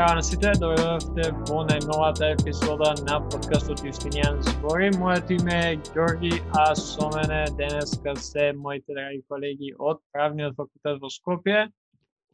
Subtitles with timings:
[0.00, 4.86] Здраво на сите, дојдовте во најновата епизода на подкастот Јустинијан збори.
[4.96, 11.02] Моето име е Ѓорги, а со мене денеска се моите драги колеги од Правниот факултет
[11.04, 11.66] во Скопје,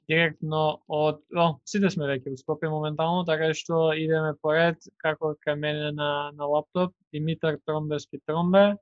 [0.06, 1.18] директно од...
[1.34, 6.30] О, сите сме веќе во Скопје моментално, така што идеме поред, како кај мене на,
[6.38, 8.76] на лаптоп, Димитар Тромбески Тромбе,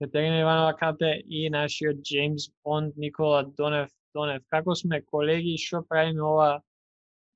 [0.00, 4.40] Катерина Иванова Кате и нашиот Джеймс Бонд Никола Донев Донев.
[4.48, 6.52] Како сме колеги, што правиме ова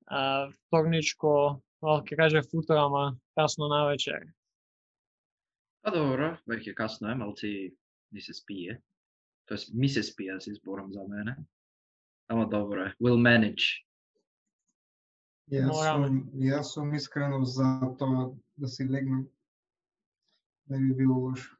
[0.06, 4.22] а, вторничко, ќе каже футро, ама касно на вечер.
[5.82, 7.50] Па добро, веќе касно е, малци
[8.12, 8.80] ни се спие.
[9.46, 11.36] Тоест, ми се спие, да се изборам за мене.
[12.28, 13.82] Ама добро е, we'll manage.
[15.46, 19.28] Јас сум, јас сум искрено за тоа да си легнам.
[20.68, 21.54] Не би било лошо.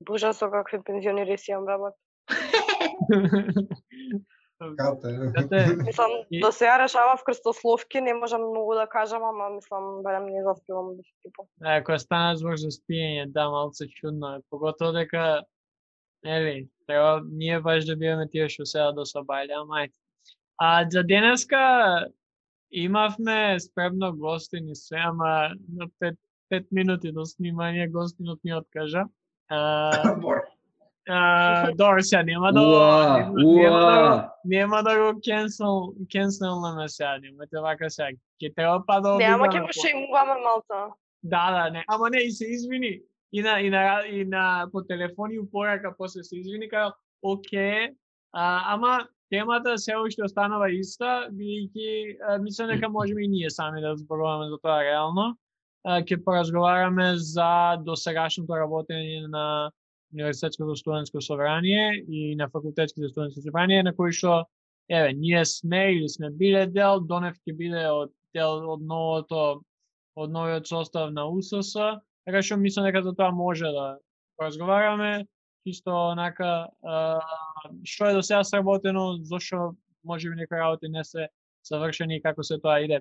[0.00, 1.96] Боже, со какви пензионери си имам работа.
[4.58, 5.32] Кате.
[5.34, 10.42] Кате, Мислам, до сега решавав крстословки, не можам многу да кажам, ама мислам, барем не
[10.42, 11.46] заспивам да типо.
[11.66, 14.40] е, кога стана збор за спиење, да, малце чудно е.
[14.50, 15.42] Поготово дека,
[16.24, 19.98] нели, треба ние баш да бидеме тие што сега да се обајле, ама ајде.
[20.56, 22.06] А за денеска
[22.70, 26.14] имавме спремно гостин и се, ама на пет,
[26.48, 29.04] пет минути до снимање гостинот ни откажа.
[29.48, 30.40] А, Бор.
[31.08, 34.30] а, добро, сега нема да Уа, нема- нема да уа.
[34.44, 38.16] Нема да го cancel, cancelнаме сега, немате вака сега.
[38.42, 40.94] Ќе треба па да Не, ама ќе го шеймуваме малта.
[41.22, 41.84] Да, да, не.
[41.88, 43.00] Ама не, и се извини.
[43.32, 47.94] И на, и на, и на по телефон и упорака после се извини, као, оке,
[48.32, 53.96] а, ама темата се уште останува иста, бидејќи мислам дека можеме и ние сами да
[53.96, 55.34] зборуваме за тоа реално.
[55.84, 59.70] Ќе поразговараме за досегашното работење на
[60.14, 64.44] Универзитетското студентско собрание и на факултетските студентски собрание, на кои што
[64.88, 69.62] еве, ние сме или сме биле дел, Донев ќе биде од дел од новото
[70.16, 71.74] од новиот состав на УСС,
[72.26, 73.98] така што мислам дека за тоа може да
[74.40, 75.26] разговараме,
[75.66, 76.68] чисто онака
[77.84, 79.74] што е до сега сработено, зошто
[80.04, 81.28] може би некои работи не се
[81.64, 83.00] завршени и како се тоа иде.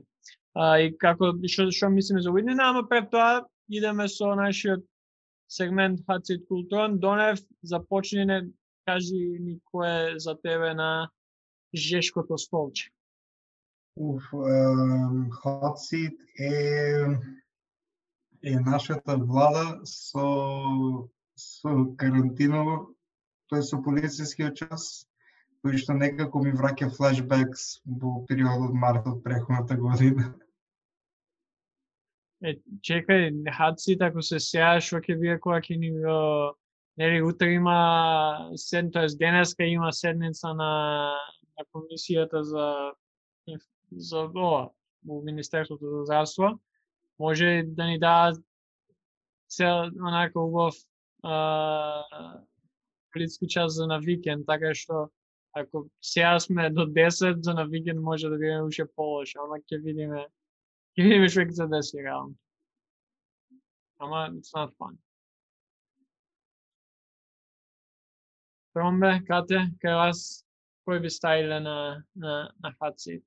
[0.55, 4.85] А, и како што што мислиме за Уиднина, ама пред тоа идеме со нашиот
[5.53, 6.99] сегмент Хацит Културон.
[6.99, 8.49] Донев, започни не
[8.85, 11.09] кажи ни кое за тебе на
[11.73, 12.91] жешкото столче.
[13.95, 14.23] Уф,
[15.31, 17.05] Хацит е
[18.43, 22.93] е нашата влада со со карантиново,
[23.49, 25.07] тој со полицијскиот час,
[25.63, 30.33] кој што некако ми враќа флешбекс во периодот март од преходната година.
[32.43, 36.17] Е, чекај, Хацит, ако се сеаш, што ќе биде кога ќе ни го...
[36.99, 40.73] Нели, утре има сед, тоест денеска има седница на,
[41.57, 42.67] на комисијата за
[43.95, 44.69] за ова,
[45.05, 46.59] во Министерството за здравство.
[47.19, 48.37] Може да ни даат
[49.49, 50.75] цел, онака убав
[51.23, 52.03] а,
[53.13, 55.09] политски час за на викенд, така што
[55.53, 59.81] ако сега сме до 10, за на викенд може да биде уште полоше, ама ќе
[59.83, 60.27] видиме
[60.93, 62.35] ќе видиме што ќе се деси реално.
[63.99, 64.97] Ама it's not fun.
[68.73, 70.43] Тромбе, Кате, кај вас
[70.87, 73.23] кој би ставиле на на на hot seat?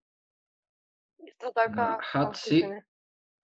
[1.26, 1.98] Исто така...
[2.12, 2.82] Hot seat?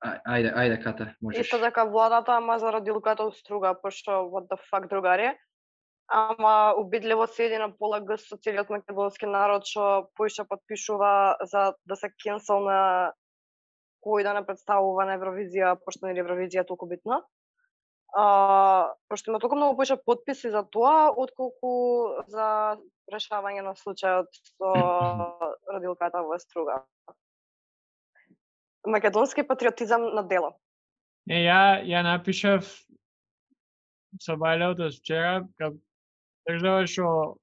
[0.02, 1.46] Ај- Ајде, ајде, Ката, можеш.
[1.46, 5.38] Исто така владата, ама заради луката уструга, пошто what the fuck другари.
[6.08, 11.96] Ама обидливо седи на пола гс со целиот македонски народ што поише подпишува за да
[11.96, 13.12] се кенсел на
[14.02, 17.22] кој да не представува на Евровизија, пошто не е Евровизија толку битна.
[18.12, 22.76] А, пошто има толку многу поише подписи за тоа, отколку за
[23.12, 24.72] решавање на случајот со
[25.74, 26.82] родилката во Струга.
[28.86, 30.56] Македонски патриотизам на дело.
[31.26, 32.66] Не, ја ја напишав
[34.20, 35.78] со Бајлеото вчера, како
[36.48, 37.38] држава што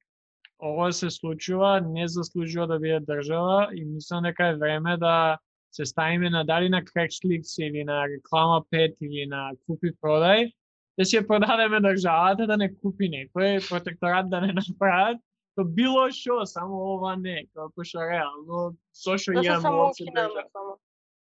[0.60, 5.40] ова се случува, не заслужува да биде држава и мислам дека е време да
[5.72, 10.52] се ставиме на дали на Craigslist или на реклама 5 или на купи продај,
[10.98, 15.22] да си ја продадеме државата да не купи некој протекторат да не направат,
[15.56, 20.06] то било што, само ова не, како пошто реално, зошто Да се имаме само овце.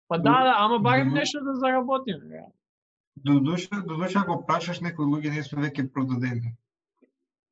[0.08, 2.30] Па да, да, ама барем нешто да заработиме.
[2.32, 2.54] реално.
[3.16, 6.56] До душа, до душа ако прашаш некои луѓе, ние сме веќе продадени.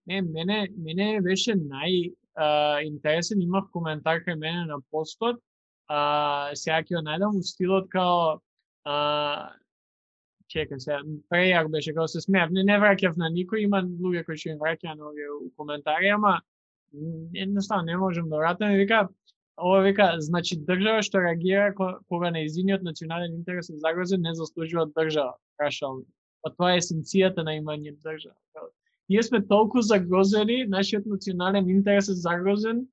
[0.08, 5.40] Не, мене, мене беше нај а, интересен, имав коментар кај мене на постот,
[5.92, 8.38] а, сега ќе најдам у стилот као
[8.88, 8.96] а,
[10.52, 11.00] чека се,
[11.32, 14.62] прејак беше као се смеав, не, не враќав на никој, има луѓе кои што им
[14.62, 16.40] враќаја на овие у коментари, ама
[17.34, 19.08] едноставно не можам да вратам и вика,
[19.58, 25.36] ова вика, значи држава што реагира кога неизиниот национален интерес е загрозен, не заслужува држава,
[25.58, 26.04] прашал.
[26.42, 28.68] Па тоа е есенцијата на имање држава.
[29.10, 32.88] Ние сме толку загрозени, нашиот национален интерес е загрозен,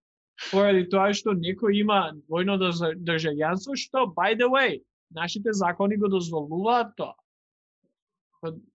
[0.50, 6.08] поради тоа што некој има двојно држа- државјанство, што, by the way, нашите закони го
[6.08, 7.14] дозволуваат тоа.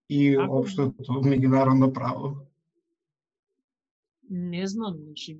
[0.08, 2.36] И Ако- општото меѓународно право.
[4.30, 5.38] Не знам, значи,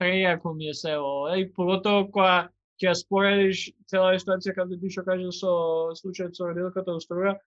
[0.00, 1.38] прејако ми е се ова.
[1.38, 2.48] И поготово кога
[2.82, 5.52] ќе споредиш цела ситуација како ти што кажа со
[5.96, 7.38] случајот со родилката од Струга,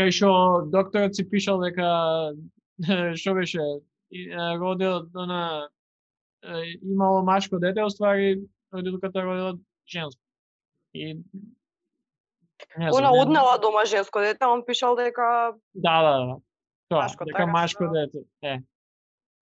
[0.00, 0.30] кај што
[0.70, 2.32] докторот си пишал дека
[3.20, 3.60] што беше
[4.58, 5.68] родил она е,
[6.82, 8.40] имало машко дете, оствари
[8.72, 9.54] родилката родила
[9.86, 10.20] женско.
[10.94, 11.14] И
[12.78, 16.36] не знам, Она не- однела дома женско дете, он пишал дека Да, да, да.
[16.88, 17.92] Тоа, Машко, дека така машко зove.
[17.92, 18.18] дете.
[18.42, 18.58] Е.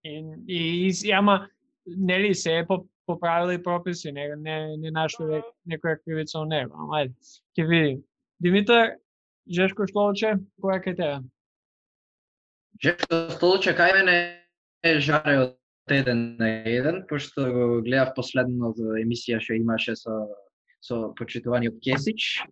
[0.05, 1.49] И, и, и, и ама,
[1.87, 5.43] нели се е по, по правила и прописи, не, не, не нашто Мгм.
[5.69, 6.75] некоја кривица у него.
[6.75, 7.15] Ама, ајде,
[7.59, 8.03] ќе видим.
[8.41, 8.97] Димитар,
[9.51, 11.21] Жешко Штолче, која е кај тебе?
[12.83, 14.41] Жешко Столче кај мене
[14.83, 20.27] е жаре од еден на еден, пошто го гледав последната емисија што имаше со
[20.81, 22.43] со почитуваниот Кесич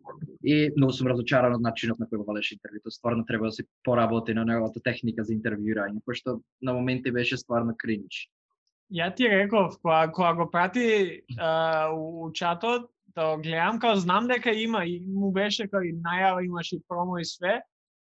[0.44, 2.92] и многу сум разочаран од начинот на кој го водеше интервјуто.
[2.92, 7.74] Стварно треба да се поработи на неговата техника за интервјуирање, пошто на моменти беше стварно
[7.76, 8.28] кринч.
[8.92, 14.28] Ја ти реков, кога, кога го прати а, у, у чатот, да гледам, као знам
[14.28, 17.60] дека има, и му беше као и најава, имаше и промо и све,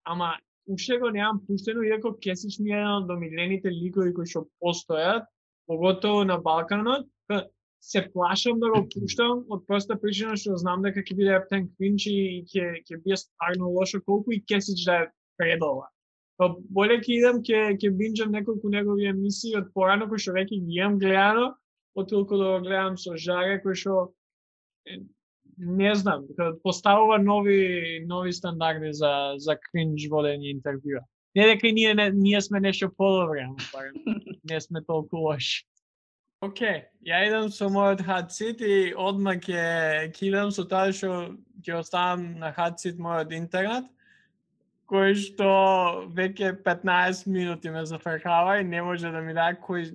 [0.06, 0.38] ама
[0.68, 5.26] уште го немам пуштено, иако Кесич ми е еден од домилените ликови кои што постојат,
[5.68, 7.48] поготово на Балканот, ка
[7.82, 12.08] се плашам да го пуштам од проста причина што знам дека ќе биде ептен кринч
[12.12, 15.90] и ќе ќе биде стварно лошо колку и Кесич да е предова.
[16.38, 20.62] Па боле ќе идам ќе ќе бинџам неколку негови емисии од порано кои што веќе
[20.64, 21.52] ги имам гледано,
[21.96, 23.98] отколку да го гледам со жаре кој што
[25.58, 26.26] не знам,
[26.64, 31.04] поставува нови нови стандарди за за кринж водење интервјуа.
[31.36, 33.56] Не дека и ние не, ние сме нешто подобри, ама
[34.50, 35.66] не сме толку лоши.
[36.44, 41.80] Океј, ја идам со мојот seat и одма ќе ќе идам со тоа што ќе
[41.80, 43.88] оставам на seat мојот интернет
[44.94, 45.50] кој што
[46.14, 49.90] веќе 15 минути ме зафркава и не може да ми даде кој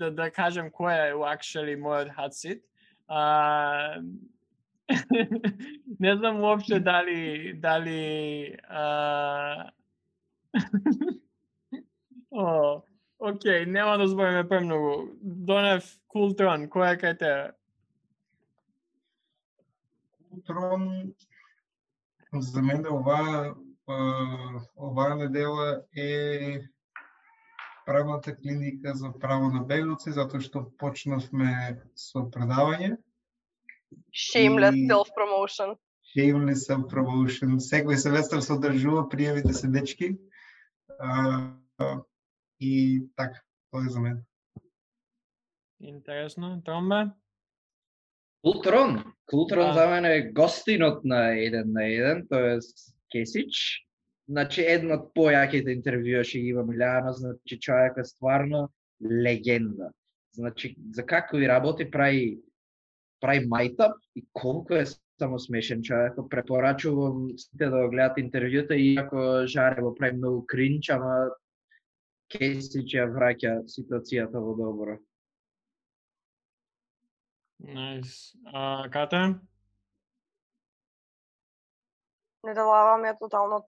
[0.00, 2.62] да да кажам кој е actually мојот hot seat.
[6.00, 9.70] Не знам уопште дали дали а...
[12.30, 12.82] О,
[13.18, 15.12] окей, нема да збориме премногу.
[15.22, 17.32] Донев Култрон, кој е кај те?
[20.48, 21.12] Трон
[22.32, 23.52] за мене ова
[23.86, 23.96] а,
[24.76, 26.60] оваа недела е
[27.86, 32.96] правната клиника за право на беговци, затоа што почнавме со предавање
[34.12, 35.76] shameless И- self promotion.
[36.16, 37.56] Shameless self promotion.
[37.60, 40.16] Секој семестар се одржува, пријавите се дечки.
[41.00, 42.02] А, а,
[42.60, 43.40] и така,
[43.70, 44.20] тоа е за мене.
[45.80, 47.10] Интересно, Тромбе?
[48.42, 49.04] Култрон.
[49.26, 49.72] Култрон Да.
[49.74, 52.78] за мене е гостинот на еден на еден, тоест
[53.12, 53.86] Кесич.
[54.28, 58.68] Значи, едно од појаките интервјуа што ги има Милјано, значи човек е стварно
[59.02, 59.90] легенда.
[60.32, 62.38] Значи, за како и работи, прави
[63.22, 64.86] прави мајтап и колку е
[65.18, 66.18] само смешен човек.
[66.30, 71.30] Препорачувам сите да го гледат интервјута, иако Жаре го прави многу кринч, ама
[72.32, 74.98] Кесич ја враќа ситуацијата во добро.
[77.62, 78.34] Најс.
[78.50, 79.22] А, Кате?
[82.42, 83.62] Неделава ми е тотално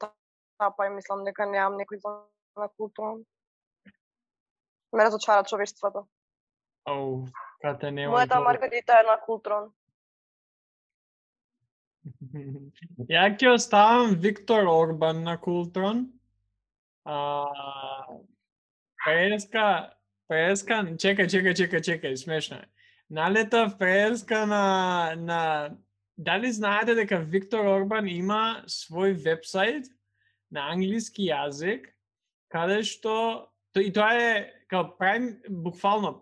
[0.59, 2.15] тапа и мислам дека немам некој за
[2.57, 3.19] на култура.
[4.93, 6.07] Ме разочара човештвото.
[6.87, 7.27] Оу,
[7.65, 8.13] Кате нема.
[8.13, 8.43] Мојата.
[8.45, 9.71] Маргарита е на култрон.
[13.15, 16.05] Ја ќе оставам Виктор Орбан на Култрон.
[17.05, 17.17] А,
[19.05, 19.95] преска,
[20.29, 22.69] преска, чекај, чекај, чекај, чекај, смешно е.
[23.09, 25.41] Налетав преска на, на
[26.19, 29.89] Дали знаете дека Виктор Орбан има свој вебсайт
[30.51, 31.89] на англиски јазик,
[32.53, 36.21] каде што то, и тоа е као prime буквално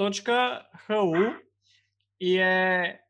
[0.00, 1.34] primeminister.hu
[2.20, 3.00] и е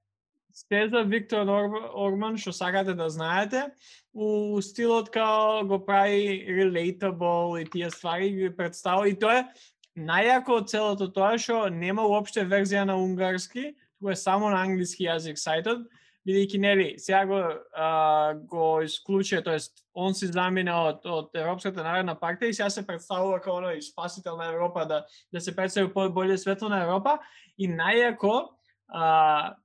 [0.54, 1.46] сте за Виктор
[1.94, 3.70] Орман, што сакате да знаете,
[4.14, 9.46] у стилот као го прави relatable и тие ствари ги представува и тоа е
[9.96, 15.06] најако од целото тоа што нема уопште верзија на унгарски, туку е само на англиски
[15.06, 15.86] јазик сајтот,
[16.26, 17.40] бидејќи нели сега го
[17.74, 22.86] а, го исклучи, тоест он се замина од од Европската народна партија и сега се
[22.86, 27.18] представува како оној спасител на Европа да да се представи по-боље светло на Европа
[27.58, 28.48] и најако
[28.88, 29.56] а,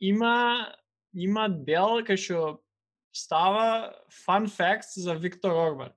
[0.00, 0.66] има
[1.14, 2.58] има дел кај што
[3.12, 3.92] става
[4.26, 5.92] fun facts за Виктор Орбан.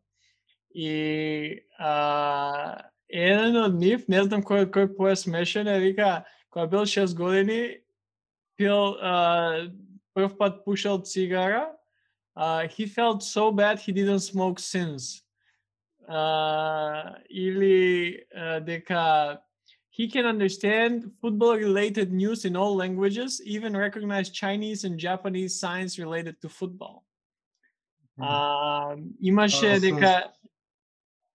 [0.76, 7.16] И а, еден од нив, не знам кој кој поесмешен е вика кога бил 6
[7.16, 7.80] години
[8.58, 9.68] пил а,
[10.14, 11.73] прв пат пушал цигара,
[12.37, 15.23] uh, he felt so bad he didn't smoke since.
[16.09, 19.38] Uh, или uh, дека
[19.90, 26.35] he can understand football-related news in all languages, even recognize Chinese and Japanese signs related
[26.43, 27.05] to football.
[28.19, 30.33] Uh, имаше А, со- дека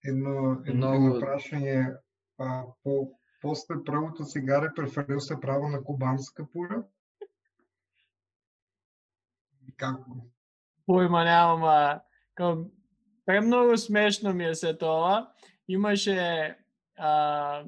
[0.05, 1.95] Едно, едно, Многу- едно прашање,
[2.39, 3.11] а, по,
[3.41, 6.83] после првото цигаре преферил се право на кубанска пура?
[9.78, 10.28] Како?
[10.88, 12.00] појма немам, а,
[12.38, 12.64] као,
[13.28, 15.28] премногу смешно ми е се тоа.
[15.68, 16.56] Имаше
[16.96, 17.64] а,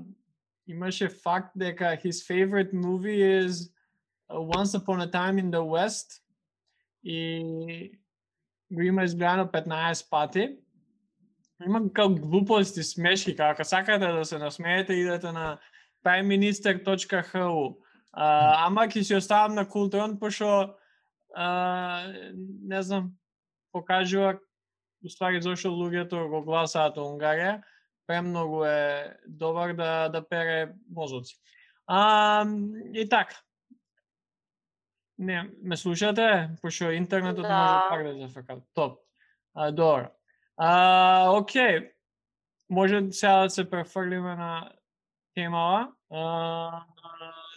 [0.66, 3.68] имаше факт дека his favorite movie is
[4.30, 6.22] Once Upon a Time in the West
[7.04, 7.92] и
[8.72, 10.56] го има изгледано 15 пати.
[11.66, 15.58] Има као глупости, смешки, како ако сакате да се насмеете, идете на
[16.04, 17.76] primeminister.hu.
[18.12, 20.79] А, ама ќе си оставам на културон, пошто
[21.34, 22.12] а,
[22.62, 23.12] не знам,
[23.72, 24.38] покажува
[25.04, 27.62] уствари зашто луѓето го гласаат Унгарија,
[28.06, 31.36] премногу е добар да да пере мозоци.
[31.86, 32.46] А,
[32.94, 33.34] и така.
[35.18, 36.50] Не, ме слушате?
[36.62, 37.58] Пошто интернетот Да.
[37.58, 38.62] може пак да зафрка.
[38.74, 38.98] Топ.
[39.54, 40.08] А, добро.
[40.56, 41.92] А, окей.
[42.70, 44.72] Може сега да се префрлиме на
[45.34, 45.92] темава.
[46.10, 46.84] А,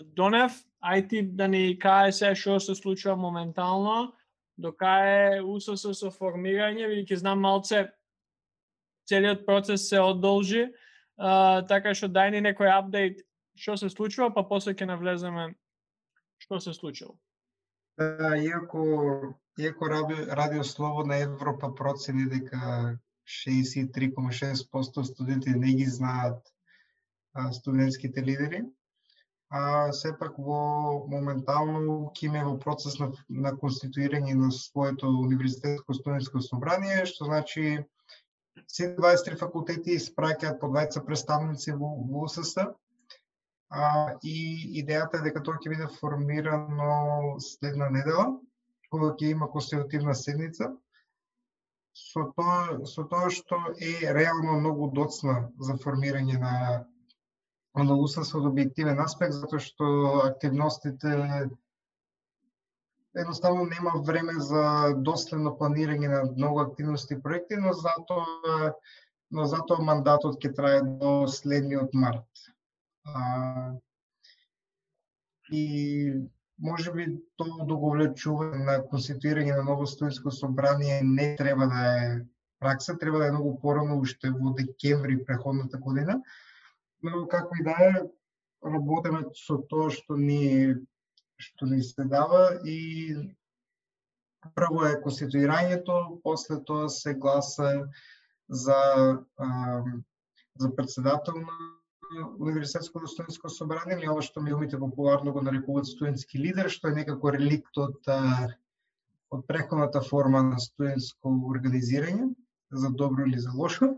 [0.02, 4.14] Донев, ај ти да ни кае се што се случува моментално,
[4.58, 7.88] дока е УСС со формирање, бидејќи знам малце
[9.10, 10.66] целиот процес се одолжи,
[11.18, 13.22] а, така што дај ни некој апдейт
[13.56, 15.54] што се случува, па после ќе навлеземе
[16.42, 17.16] што се случило.
[17.98, 22.98] Да, иако, иако Радио, Радио Слободна Европа процени дека
[23.30, 26.42] 63,6% студенти не ги знаат
[27.34, 28.64] а, студентските лидери,
[29.54, 37.04] а сепак во моментално киме во процес на, на конституирање на своето универзитетско студентско собрание,
[37.06, 37.84] што значи
[38.66, 42.66] сите 23 факултети испраќаат по двајца представници во, во УСС,
[43.70, 43.84] а,
[44.24, 44.38] и
[44.82, 48.26] идејата е дека тоа ќе биде формирано следна недела,
[48.90, 50.72] кога ќе има конститутивна седница,
[51.94, 56.56] со тоа, со тоа што е реално многу доцна за формирање на
[57.74, 59.86] Оно УСС од објективен аспект, затоа што
[60.24, 61.14] активностите
[63.14, 68.74] едноставно нема време за доследно планирање на многу активности и проекти, но затоа
[69.34, 72.44] но затоа мандатот ќе трае до следниот март.
[73.04, 73.74] А,
[75.50, 75.64] и
[76.62, 77.08] може би
[77.42, 82.08] тоа договлечување на конституирање на ново студентско собрание не треба да е
[82.62, 86.22] пракса, треба да е многу порано, уште во декември преходната година.
[87.04, 88.04] Но како и да е,
[88.64, 90.76] работиме со тоа што ни
[91.44, 92.80] што ни се дава и
[94.56, 97.90] прво е конституирањето, после тоа се гласа
[98.50, 98.80] за
[99.38, 99.48] а,
[100.60, 101.58] за председател на
[102.40, 107.32] Универзитетско студентско собрание, или ова што милните популарно го нарекуваат студентски лидер, што е некако
[107.34, 108.52] реликт од а,
[109.34, 112.30] од преходната форма на студентско организирање,
[112.72, 113.96] за добро или за лошо.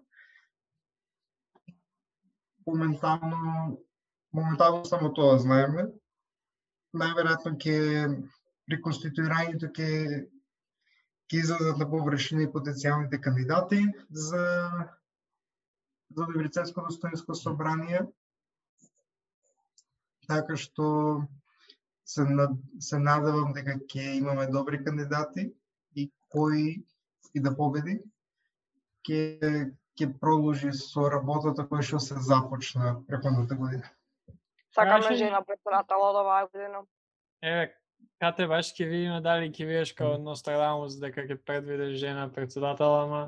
[2.67, 3.77] Моментално
[4.35, 5.87] моментално само тоа знаеме.
[6.95, 7.77] Најверојатно ќе
[8.67, 9.89] при конституирањето ќе
[11.31, 14.43] ќе излезат на површина и потенцијалните кандидати за
[16.15, 17.99] за Добрицевско достоинско собрание.
[20.27, 20.85] Така што
[22.05, 25.49] се, над, се надевам дека ќе имаме добри кандидати
[25.95, 26.85] и кои
[27.33, 27.99] и да победи
[29.07, 33.87] ќе ќе продолжи со работата која што се започна преходната година.
[34.75, 36.83] Сакаме жена председател од оваа година.
[37.41, 37.69] Еве,
[38.19, 43.21] кате баш ќе видиме дали ќе видиш као Нострадамус дека ќе предвидиш жена председател, ама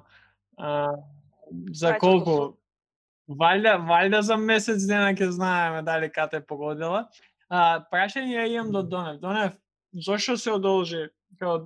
[0.58, 0.92] а,
[1.72, 2.58] за колку?
[3.28, 7.08] Валјда, валјда за месец дена ќе знаеме дали кате погодила.
[7.50, 9.20] А, прашање ја имам до Донев.
[9.24, 9.56] Донев,
[9.94, 11.08] зошто се одолжи?
[11.40, 11.64] Као,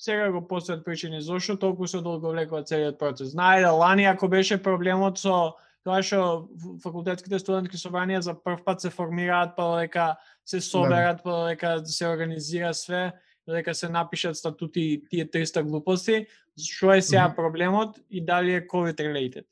[0.00, 3.34] сега го постојат причини, зошто толку се одолговлекува целиот процес?
[3.36, 5.54] Знае да лани ако беше проблемот со
[5.84, 6.48] тоа што
[6.80, 12.08] факултетските студентски собранија за прв пат се формираат па дека се соберат, па дека се
[12.08, 13.12] организира све,
[13.48, 16.26] дека се напишат статути и тие 300 глупости,
[16.56, 19.44] што е сега проблемот и дали е COVID related?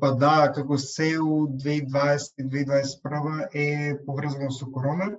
[0.00, 5.18] Па да, како се у 2020-2021 е поврзано со корона,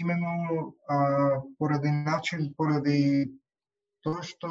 [0.00, 3.30] именно а, поради начин, поради
[4.02, 4.50] тоа што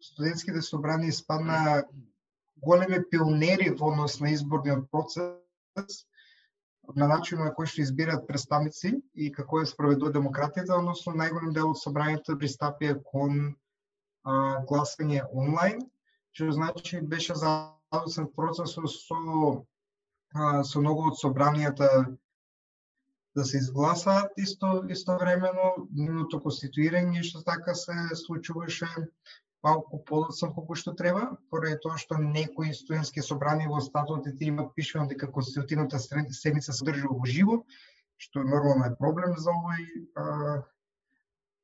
[0.00, 1.84] студентските собрани спадна
[2.62, 6.04] големи пионери во однос на изборниот процес,
[6.96, 11.74] на начинот на кој што избираат представници и како е спроведува демократијата, односно најголем дел
[11.74, 13.34] од собранието пристапија кон
[14.24, 15.84] а, гласање онлайн,
[16.32, 19.20] што значи беше задоцен процесот со
[20.32, 21.90] а, со многу од собранијата
[23.38, 28.88] да се изгласаат исто истовремено нивното конституирање што така се случуваше
[29.66, 35.06] малку подоцна колку што треба, поради тоа што некои студентски собрани во статутите имат пишано
[35.12, 37.62] дека конститутивната седница се држи во живо,
[38.18, 40.26] што нормално е проблем за овој а,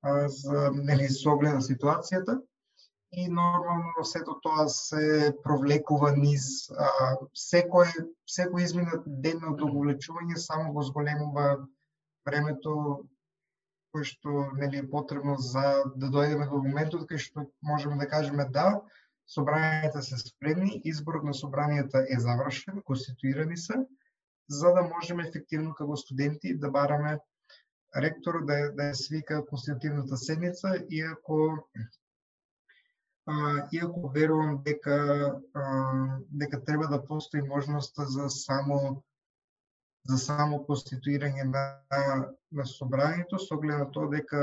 [0.02, 2.38] а, за нели соглед на ситуацијата
[3.16, 6.88] и нормално сето тоа се провлекува низ а,
[7.35, 7.90] секој
[8.37, 11.47] секој изминат ден на одовлечување само го зголемува
[12.26, 12.75] времето
[13.94, 15.64] кое што нели е потребно за
[15.97, 18.80] да дојдеме до моментот кај што можеме да кажеме да,
[19.30, 23.78] собранијата се спремни, изборот на собранијата е завршен, конституирани се,
[24.49, 27.18] за да можеме ефективно како студенти да бараме
[27.97, 30.75] ректор да, да ја свика конститутивната седница,
[31.12, 31.68] ако
[33.26, 34.97] а, иако верувам дека
[35.54, 35.64] а,
[36.31, 39.02] дека треба да постои можноста за само
[40.04, 41.62] за само конституирање на,
[42.52, 44.40] на собранието, со оглед на тоа дека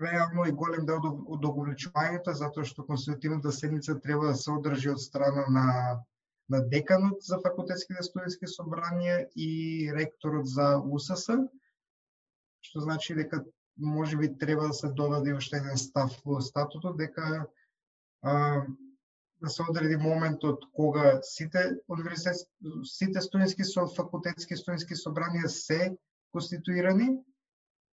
[0.00, 5.00] реално и голем дел од оговлечувањето, затоа што конститутивната седница треба да се одржи од
[5.00, 5.66] страна на,
[6.48, 11.28] на деканот за факултетските студентски собранија и ректорот за УСС,
[12.62, 13.44] што значи дека
[13.78, 17.46] може би треба да се додаде уште еден став во статутот, дека
[18.22, 18.62] а,
[19.42, 22.46] да се одреди моментот кога сите универзитет,
[22.84, 25.96] сите студентски со факултетски студентски собранија се
[26.32, 27.18] конституирани,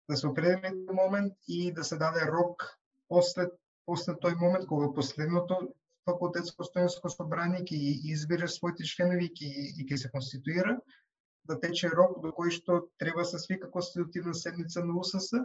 [0.09, 2.65] да се определи момент и да се даде рок
[3.09, 3.49] после
[3.89, 5.57] после тој момент кога последното
[6.05, 7.79] факултетско студентско собрание ќе
[8.13, 10.77] избере своите членови и ќе се конституира,
[11.49, 15.41] да тече рок до кој што треба се свика конститутивна седница на УСС,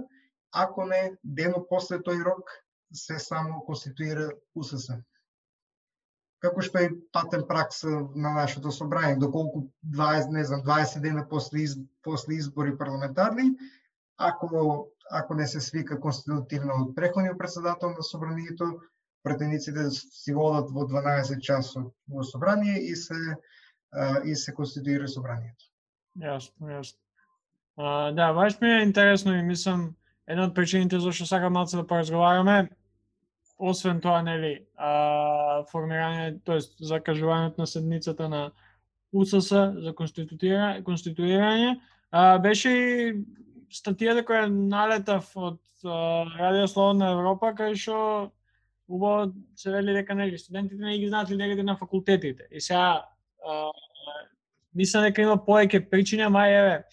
[0.54, 2.50] ако не, дено после тој рок
[2.94, 5.04] се само конституира УСС
[6.44, 11.64] како што е патен пракса на нашето собрание, доколку 20, не знам, 20 дена после,
[11.64, 13.54] из, после избори парламентарни,
[14.18, 18.74] ако, ако не се свика конститутивно од преходниот председател на собранието,
[19.24, 23.38] претениците си водат во 12 часот во собрание и се
[24.26, 25.70] и се конституира собранието.
[26.18, 27.00] Јасно, јасно.
[27.78, 29.94] А, да, баш ми е интересно и мислам
[30.28, 32.70] една од причините зашто сакам малце да поразговараме
[33.58, 38.44] освен тоа, нели, а, формирање, тоест закажувањето на седницата на
[39.14, 39.50] УСС
[39.86, 41.78] за конституира, конституирање,
[42.12, 43.14] а, беше и
[43.74, 48.32] статијата која налетав од а, Радио Слободна Европа, кај што
[48.90, 52.48] убаво се вели дека нели студентите не ги знаат лидерите на факултетите.
[52.52, 53.06] И сега
[54.76, 56.84] мислам дека има повеќе причини, ама еве,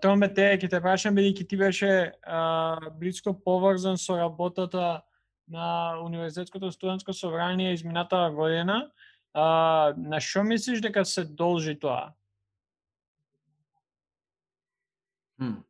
[0.00, 1.88] Томе, те ќе те прашам бидејќи ти беше
[2.24, 5.02] а, близко поврзан со работата
[5.48, 8.90] на Универзитетското студентско собрание измината година.
[9.34, 12.14] А, на што мислиш дека се должи тоа?
[15.36, 15.60] Хм.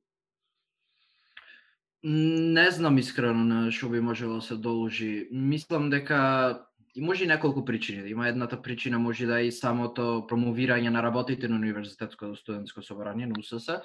[2.03, 5.29] Не знам искрено на што би можело да се должи.
[5.33, 8.11] Мислам дека и може и неколку причини.
[8.11, 13.26] Има едната причина може да е и самото промовирање на работите на Универзитетското студентско собрание
[13.26, 13.83] на УСС,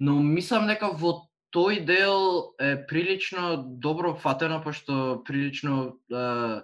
[0.00, 6.60] но мислам дека во тој дел е прилично добро фатено, пошто прилично е,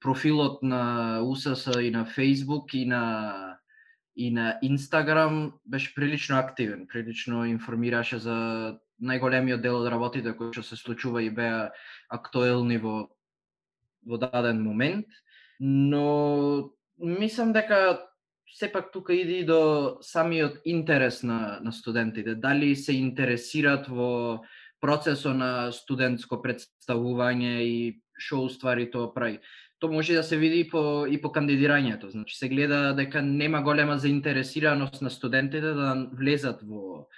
[0.00, 3.58] профилот на УСС и на Facebook и на
[4.16, 10.64] и на Инстаграм беше прилично активен, прилично информираше за најголемиот дел од работите кои што
[10.64, 11.68] се случува и беа
[12.08, 13.12] актуелни во
[14.06, 15.06] во даден момент,
[15.60, 18.00] но мислам дека
[18.58, 22.34] сепак тука иде и до самиот интерес на, на студентите.
[22.34, 24.40] Дали се интересираат во
[24.80, 27.78] процесот на студентско представување и
[28.16, 29.40] што уствари тоа прави.
[29.78, 32.08] Тоа може да се види и по, и по кандидирањето.
[32.08, 37.08] Значи се гледа дека нема голема заинтересираност на студентите да влезат во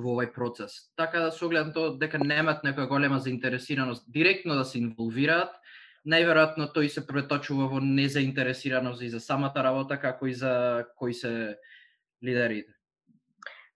[0.00, 0.90] во овој процес.
[0.96, 5.52] Така да се огледам тоа дека немат некоја голема заинтересираност директно да се инволвираат,
[6.06, 11.58] најверојатно тој се преточува во незаинтересираност и за самата работа, како и за кои се
[12.24, 12.72] лидерите.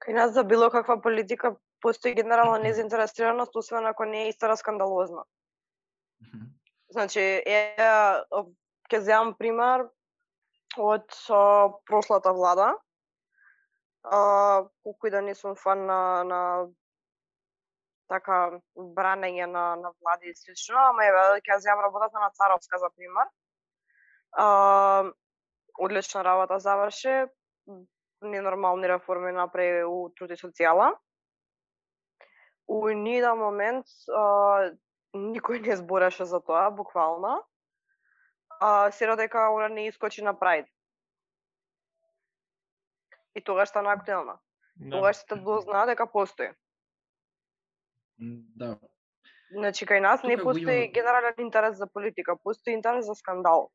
[0.04, 5.24] Кај нас за било каква политика постои генерална незаинтересираност, освен ако не е истора скандалозна.
[6.88, 7.74] Значи, е,
[8.88, 9.88] ќе земам пример,
[10.76, 12.74] од а, прошлата влада.
[14.02, 16.40] А, колку и да не сум фан на, на
[18.08, 22.90] така бранење на, на влади и слично, ама еве, ќе земам работата на Царовска, за
[22.96, 23.30] пример.
[24.32, 25.12] А,
[25.78, 27.26] одлична работа заврши,
[28.20, 30.92] ненормални реформи направи у труд и социјала.
[32.66, 34.72] У ниједен момент а,
[35.14, 37.42] никој не збореше за тоа, буквално.
[38.60, 40.66] А, се дека она не искочи на Прайд.
[43.34, 44.38] И тогаш стана актуелна.
[44.76, 44.96] Да.
[44.96, 46.50] Тогаш се дознаа дека постои.
[48.18, 48.78] Да.
[49.52, 53.14] Значи, кај нас не Тука го постои има- генерален интерес за политика, постои интерес за
[53.14, 53.70] скандал.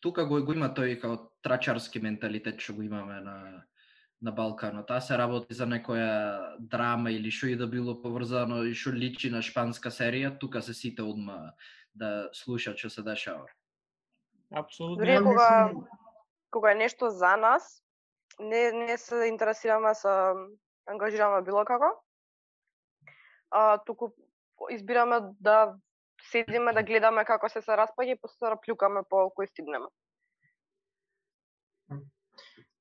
[0.00, 3.64] Тука го, го има тој као трачарски менталитет што го имаме на
[4.22, 4.86] на Балканот.
[4.86, 9.30] Таа се работи за некоја драма или што и да било поврзано и што личи
[9.30, 11.52] на шпанска серија, тука се сите одма
[11.94, 13.46] да слушаат што се дешава.
[14.54, 15.02] Апсолутно.
[15.02, 15.72] Дури Ја кога
[16.50, 17.82] кога е нешто за нас,
[18.38, 20.08] не не се интересираме се
[20.86, 21.92] ангажираме било како.
[23.50, 24.12] А туку
[24.70, 25.74] избираме да
[26.30, 29.88] седиме да гледаме како се се распаѓа и после да плюкаме по кој стигнеме.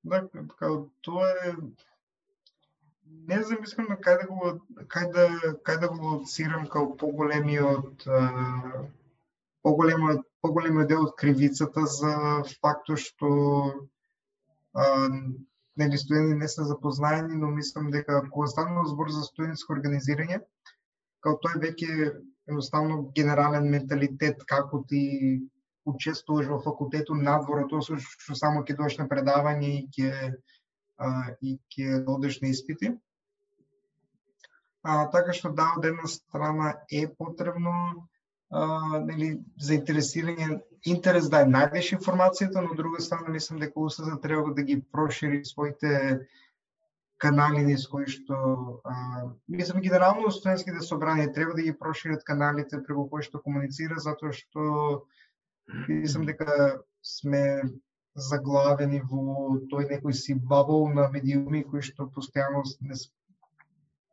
[0.03, 0.69] Да, така,
[1.01, 1.53] тоа е
[3.27, 4.51] не знам искам да кај да го
[4.93, 5.25] кај да
[5.67, 8.05] кај да го лоцирам као поголемиот
[9.63, 12.13] поголемиот поголемиот дел од кривицата за
[12.61, 13.29] фактот што
[14.73, 15.09] а,
[15.77, 20.41] нели студенти не се запознаени, но мислам дека кога станува збор за студентско организирање,
[21.23, 21.91] као тој веќе
[22.49, 25.03] едноставно генерален менталитет како ти
[25.85, 30.11] учествуваш во факултетот надвор од тоа што- само ќе дојдеш на предавање и ќе
[31.41, 32.91] и ќе одиш на испити.
[34.83, 37.73] А, така што да, од една страна е потребно
[38.51, 40.59] а, нели, заинтересирање,
[40.91, 44.81] интерес да е најдеш информацијата, но од друга страна мислам дека УСЗ треба да ги
[44.81, 46.21] прошири своите
[47.21, 48.35] канали низ кои што
[48.83, 48.95] а,
[49.47, 55.05] мислам генерално студентските собрания треба да ги прошират каналите преку кои што комуницира затоа што
[55.87, 57.43] мислам дека сме
[58.29, 62.97] заглавени во тој некој си бабол на медиуми кои што постојано не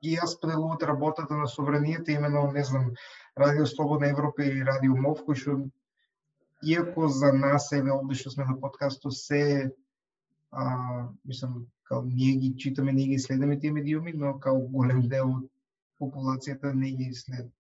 [0.03, 2.93] ги ја споделуваат работата на собранијата, именно, не знам,
[3.39, 5.59] Радио Слободна Европа и Радио МОВ, кои што
[6.63, 9.71] иако за нас еве овде што сме на подкастот се
[10.51, 15.31] а, мислам као ние ги читаме, ние ги следиме тие медиуми, но као голем дел
[15.31, 15.47] од
[16.01, 17.51] популацијата не ги следи.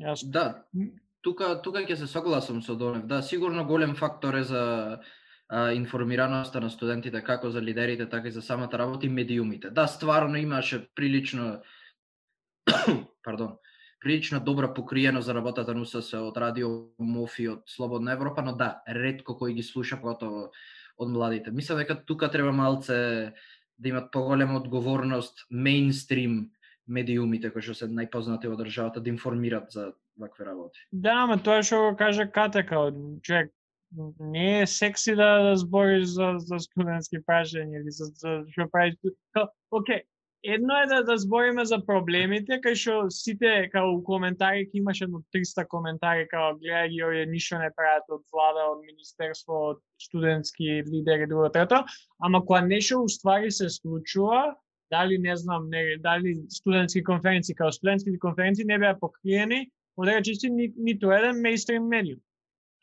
[0.00, 0.64] Јас Да,
[1.22, 3.06] тука тука ќе се согласам со Донев.
[3.06, 4.98] Да, сигурно голем фактор е за
[5.48, 9.70] а, информираноста на студентите како за лидерите, така и за самата работа и медиумите.
[9.70, 11.62] Да, стварно имаше прилично
[13.22, 13.56] пардон,
[14.04, 18.82] прилично добра покриено за работата на УСС од Радио Мофи од Слободна Европа, но да,
[18.84, 20.50] ретко кој ги слуша поготово
[21.00, 21.50] од младите.
[21.50, 23.32] Мислам дека тука треба малце
[23.78, 26.50] да имат поголема одговорност мейнстрим
[26.86, 30.84] медиумите кои што се најпознати во државата да информираат за вакви работи.
[30.92, 33.52] Да, ама тоа што го кажа Катека човек,
[34.20, 39.00] не е секси да, да збориш за, за студентски прашања или за, за што правиш.
[39.32, 40.04] Као, Океј,
[40.44, 45.00] едно е да, да збориме за проблемите, кај што сите, као у коментари, ке имаш
[45.00, 49.80] едно 300 коментари, као гледај ги овие ништо не прават од влада, од министерство, од
[49.98, 51.80] студентски лидери, друго трето,
[52.20, 54.54] ама кога нешто уствари се случува,
[54.92, 60.50] дали не знам, не, дали студентски конференции, као студентските конференции не беа покриени, од чисти
[60.50, 62.20] ни, ниту еден мейнстрим медиум.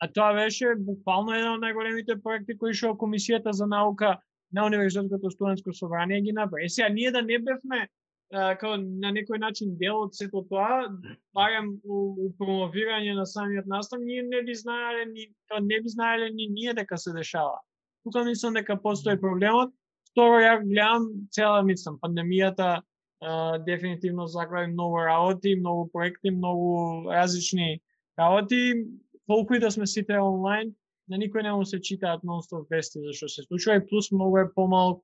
[0.02, 4.16] А тоа беше буквално еден од најголемите проекти кои што Комисијата за наука
[4.52, 6.68] на Универзитетското студентско собрание ги направи.
[6.68, 7.88] Сега, ние да не бевме
[8.32, 10.88] како на некој начин дел од сето тоа,
[11.36, 15.88] барем у, у промовирање на самиот настав, ние не би знаеле ни, као не би
[15.92, 17.60] знаеле ни ние дека се дешава.
[18.04, 19.74] Тука мислам дека постои проблемот.
[20.12, 22.80] Второ, ја гледам цела, мислам, пандемијата
[23.20, 27.80] а, дефинитивно заглави многу работи, многу проекти, многу различни
[28.18, 28.74] работи.
[29.26, 30.74] Колку и да сме сите онлайн,
[31.08, 34.38] на никој не му се читаат нонстоп вести за што се случува и плюс многу
[34.38, 35.02] е помал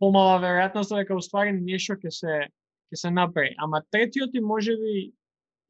[0.00, 2.34] помала веројатност дека уствари нешто ќе се
[2.90, 3.54] ќе се направи.
[3.58, 5.12] Ама третиот и можеби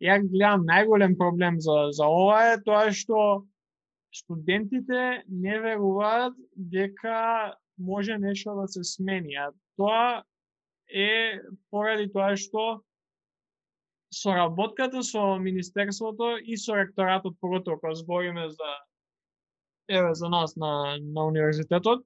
[0.05, 3.47] ја гледам најголем проблем за за ова е тоа што
[4.15, 10.23] студентите не веруваат дека може нешто да се смени, а тоа
[10.89, 11.41] е
[11.71, 12.83] поради тоа што
[14.11, 18.71] соработката со Министерството и со ректоратот, поготово кога збориме за
[19.91, 22.05] еве за нас на, на универзитетот,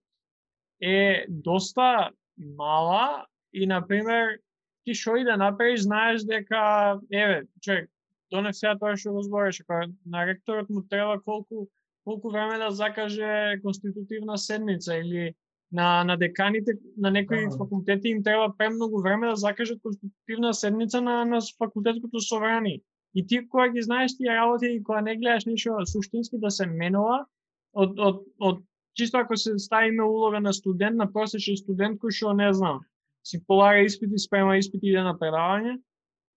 [0.82, 4.38] е доста мала и, например,
[4.84, 7.90] ти што и да направиш, знаеш дека, еве, човек,
[8.30, 9.64] донес сега тоа што го збореше,
[10.06, 11.68] на ректорот му треба колку
[12.04, 15.34] колку време да закаже конститутивна седница или
[15.72, 17.56] на, на деканите на некои Да.
[17.56, 22.80] факултети им треба премногу време да закажат конститутивна седница на, на факултетското собрание.
[23.14, 26.66] И ти кога ги знаеш тие работи и кога не гледаш ништо суштински да се
[26.66, 27.26] менува,
[27.74, 28.62] од, од, од
[28.96, 32.84] чисто ако се ставиме улога на студент, на просечен студент кој што не знам,
[33.26, 35.78] си полага испити, спрема испити, иде на предавање,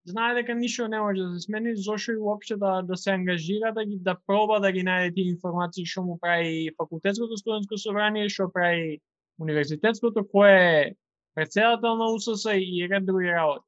[0.08, 3.74] знае дека ништо не може да се смени, зошто и воопште да, да се ангажира,
[3.74, 8.30] да ги да проба да ги најде тие информации што му прави факултетското студентско собрание,
[8.30, 9.00] што прави
[9.38, 10.96] универзитетското, кој е
[11.36, 13.66] председател на УСС и ред други работи.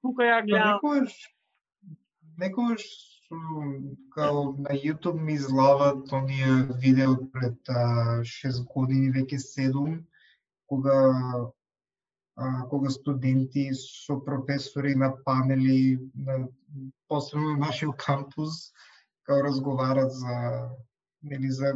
[0.00, 1.02] Тука ја гледам, па
[2.40, 2.82] Некојаш,
[4.14, 10.02] као на YouTube ми излават оние видео пред а, 6 години, веќе 7,
[10.66, 11.14] кога
[12.36, 16.48] а, кога студенти со професори на панели, на,
[17.08, 18.72] посебно на нашиот кампус,
[19.22, 20.68] као разговарат за
[21.22, 21.74] нели за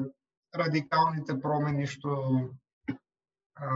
[0.55, 2.17] радикалните промени што
[3.55, 3.69] а,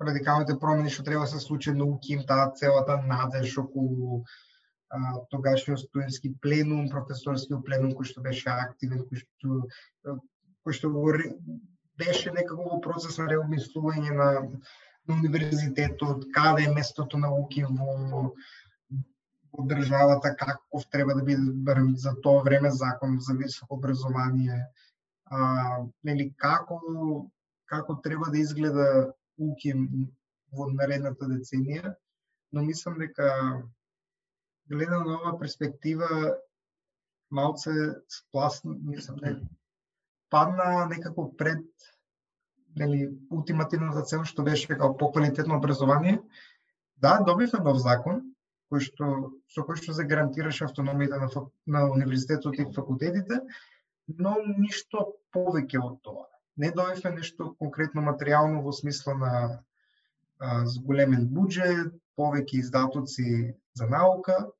[0.00, 4.24] радикалните промени што треба да се случи науки им таа целата надеж околу
[5.30, 9.60] тогашниот студентски пленум, професорски пленум кој што беше активен, кој што
[10.64, 10.90] кој што
[11.98, 14.28] беше некако во процес на реобмислување на
[15.06, 18.34] на универзитетот, каде е местото на во
[19.54, 21.42] во државата, каков треба да биде
[21.96, 24.66] за тоа време закон за високо образование,
[25.24, 26.80] а, нели како
[27.66, 29.74] како треба да изгледа уки
[30.52, 31.94] во наредната деценија,
[32.52, 33.62] но мислам дека
[34.70, 36.08] гледано на оваа перспектива
[37.30, 37.72] малце
[38.08, 39.36] спласна, мислам не,
[40.30, 41.64] падна некако пред
[42.76, 46.18] нели ултимативната цел што беше како поквалитетно образование.
[46.96, 48.22] Да, добивме нов закон
[48.72, 49.08] кој што
[49.54, 53.40] со кој што се гарантираше автономијата на, фак- на универзитетот и факултетите,
[54.08, 56.26] но ништо повеќе од тоа.
[56.56, 59.32] Не добивме нешто конкретно материјално во смисла на
[60.38, 64.50] а, зголемен буџет, повеќе издатоци за наука,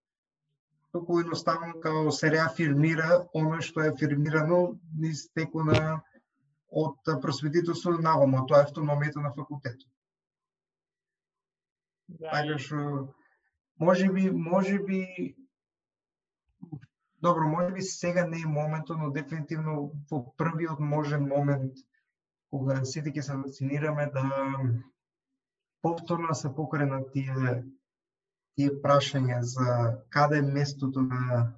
[0.93, 6.03] туку едноставно као се реафирмира оно што е афирмирано низ теку на
[6.71, 9.89] од просветителство наваму, а тоа е автономијата на факултетот.
[12.09, 13.15] да, Така што
[13.81, 15.35] може би, може би
[17.25, 21.79] Добро, може би сега не е моментот, но дефинитивно во првиот можен момент
[22.53, 24.25] кога сите ќе се вакцинираме да
[25.81, 27.33] повторно се покренат тие
[28.57, 31.53] тие прашања за каде е местото на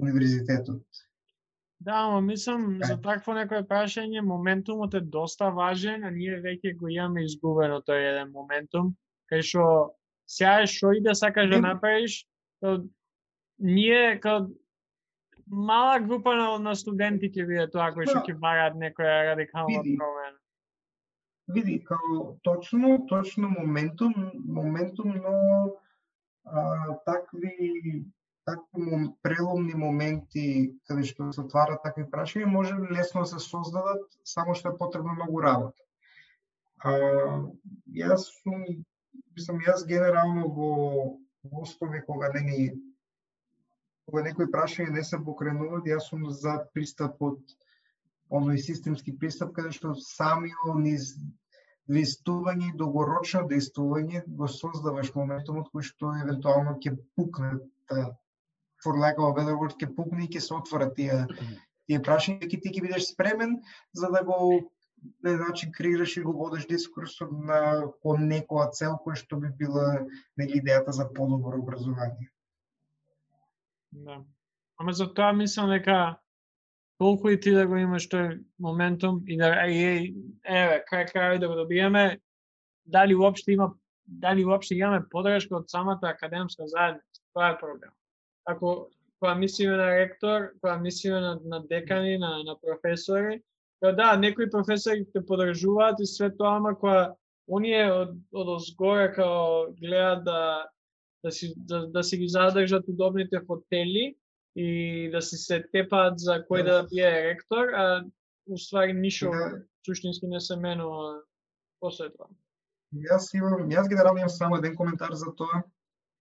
[0.00, 0.82] универзитетот.
[1.80, 6.88] Да, ама мислам за такво некое прашање, моментумот е доста важен, а ние веќе го
[6.90, 8.96] имаме изгубено тој еден моментум,
[9.30, 9.66] кај што
[10.26, 12.24] сега што и да сакаш да направиш,
[12.60, 12.82] то
[13.58, 14.48] ние као
[15.46, 18.26] мала група на, на студенти ќе биде тоа кои што Да.
[18.26, 19.96] ќе бараат некоја радикална Види.
[19.96, 20.38] промена.
[21.48, 25.70] Види, као точно, точно моментум, моментум, но
[26.52, 28.04] а, такви
[28.48, 34.04] такви мом, преломни моменти каде што се отварат такви прашања може лесно да се создадат,
[34.24, 35.82] само што е потребно многу работа.
[36.78, 36.92] А,
[37.92, 38.64] јас сум,
[39.36, 40.72] мислам, јас генерално во
[41.44, 42.72] во основи кога ни
[44.08, 47.40] кога некои прашања не се покренуваат, јас сум за пристапот
[48.30, 51.12] оној системски пристап каде што самиот низ
[51.88, 57.52] двистување и долгорочно действување го создаваш моментумот кој што евентуално ќе пукне
[57.88, 58.10] та
[58.84, 61.24] for lack of a better word, ќе пукне и ќе се отворат тие
[61.88, 63.56] тие прашања ќе ти ќе бидеш спремен
[63.96, 64.38] за да го
[65.24, 67.60] на начин креираш и го водиш дискурсот на
[68.02, 69.86] кон некоја цел која што би била
[70.36, 72.30] нели идејата за подобро образование.
[73.92, 74.22] Да.
[74.76, 76.18] Ама за тоа мислам дека
[76.98, 81.38] толку и ти да го имаш тој моментум и да е, е, еве крај крај
[81.38, 82.18] да го добиеме
[82.86, 83.72] дали уопште има
[84.06, 87.22] дали уопште имаме подршка од самата академска заедница.
[87.34, 87.90] Тоа е проблем.
[88.44, 88.88] Ако
[89.20, 93.42] кога мислиме на ректор, кога мислиме на, на декани, на, на професори,
[93.80, 97.14] кога да, некои професори те подржуваат и све тоа, ама кога
[97.48, 100.66] оние од, од озгоре као гледаат да
[101.24, 104.14] да си да, да си ги задржат удобните фотели
[104.58, 108.04] и да си се тепаат за кој да биде ректор, а
[108.50, 109.30] уствари ништо
[109.86, 111.20] суштински не се менува
[111.80, 112.26] после тоа.
[112.90, 115.62] Јас имам, јас генерално имам само еден коментар за тоа.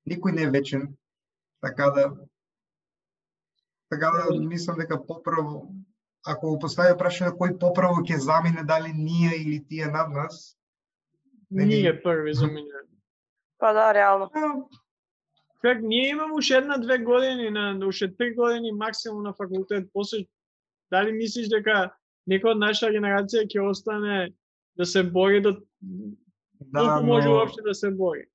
[0.06, 0.86] Никој не е вечен.
[1.66, 2.06] Така да
[3.90, 5.74] така да мислам дека поправо
[6.28, 10.58] ако го постави прашање кој поправо ќе замине дали ние или тие над нас,
[11.50, 12.92] Ние први заминуваме.
[13.58, 14.30] Па да, реално.
[15.62, 20.18] Как ние имаме уште една-две години, на уште три години максимум на факултет, после
[20.92, 21.92] дали мислиш дека
[22.30, 24.34] некој од нашата генерација ќе остане
[24.78, 25.58] да се бори да
[26.60, 28.26] Да, колку може но, уопште да се бори.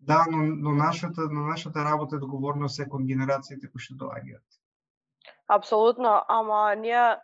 [0.00, 4.44] да, но, но нашата, на нашата работа е одговорност е кон генерациите кои што доаѓаат.
[5.48, 7.16] Апсолутно, ама ние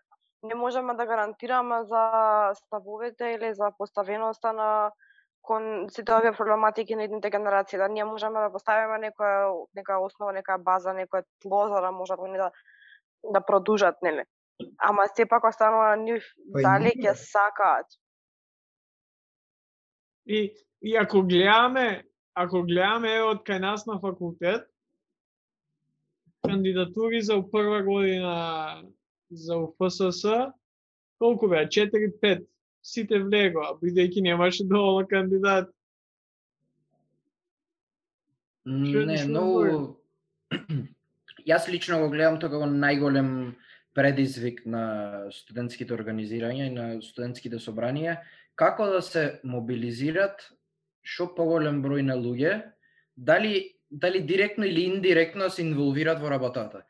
[0.42, 2.04] не можеме да гарантираме за
[2.54, 4.92] ставовите или за поставеноста на
[5.42, 10.32] кон сите овие проблематики на идните генерации, да ние можеме да поставиме некоја нека основа,
[10.32, 12.50] нека база, некоја тло за да можат они да
[13.22, 14.24] да продужат, нели?
[14.78, 17.86] Ама сепак останува на нив Па и дали ќе сакаат.
[20.26, 24.68] И, и ако гледаме, ако гледаме е, од кај нас на факултет,
[26.46, 28.84] кандидатури за прва година
[29.30, 30.52] за УФСС,
[31.18, 31.66] колку беа?
[31.66, 32.46] 4-5.
[32.82, 35.70] Сите влегоа, бидејќи немаше доволно кандидат.
[38.64, 39.96] Не, многу...
[41.50, 43.54] Јас лично го гледам тоа како најголем
[43.96, 44.84] предизвик на
[45.32, 48.20] студентските организирања и на студентските собранија,
[48.54, 50.44] како да се мобилизират
[51.02, 52.60] што поголем број на луѓе,
[53.16, 56.84] дали дали директно или индиректно се инволвират во работата.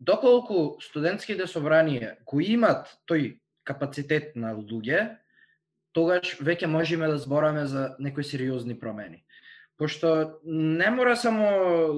[0.00, 5.18] Доколку студентските собранија го имат тој капацитет на луѓе,
[5.96, 9.22] тогаш веќе можеме да збораме за некои сериозни промени.
[9.80, 11.48] Пошто не мора само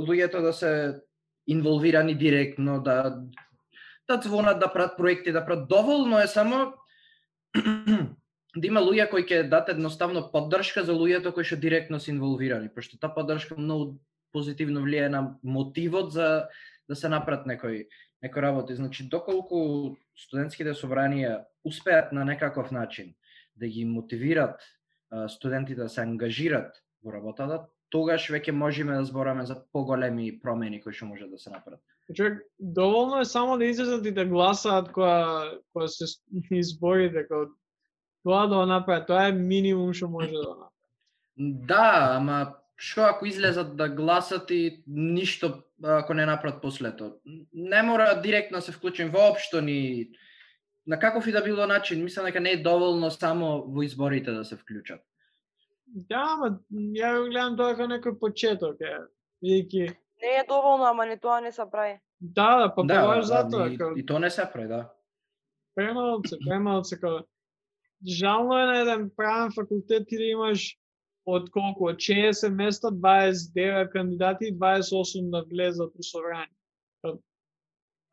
[0.07, 0.71] луѓето да се
[1.47, 3.19] инволвирани директно, да
[4.09, 6.73] да звонат, да прават проекти, да прават доволно е само
[8.57, 12.71] да има луѓе кои ќе дадат едноставно поддршка за луѓето кои што директно се инволвирани,
[12.71, 13.99] пошто таа поддршка многу
[14.33, 16.47] позитивно влијае на мотивот за
[16.89, 17.89] да се направат некои
[18.23, 18.75] некои работи.
[18.75, 23.15] Значи, доколку студентските собранија успеат на некаков начин
[23.59, 24.61] да ги мотивират
[25.29, 30.93] студентите да се ангажират во работата, тогаш веќе можеме да збораме за поголеми промени кои
[30.93, 31.81] што може да се направат.
[32.15, 36.05] Човек, доволно е само да излезат и да гласаат кога, кога се
[36.51, 37.51] изборите, кога
[38.25, 40.73] тоа да го направат, тоа е минимум што може да направат.
[41.39, 47.13] Да, ама што ако излезат да гласат и ништо ако не направат после тоа?
[47.53, 50.11] Не мора директно да се вклучим воопшто ни
[50.89, 54.45] на каков и да било начин, мислам дека не е доволно само во изборите да
[54.45, 55.01] се вклучат.
[55.87, 58.99] Да, ама ја го гледам тоа како некој почеток, е.
[59.45, 62.01] Бидејќи, Не е доволно, ама ни тоа не се прави.
[62.21, 64.91] да, да, па да, баш затоа, и, како и тоа не се прави, да.
[65.75, 67.23] премалце, премалце, како
[68.03, 70.65] жално е на еден правен факултет ти да имаш
[71.27, 76.51] од колку, од 60 места, 29 кандидати и 28 да влезат у собрание.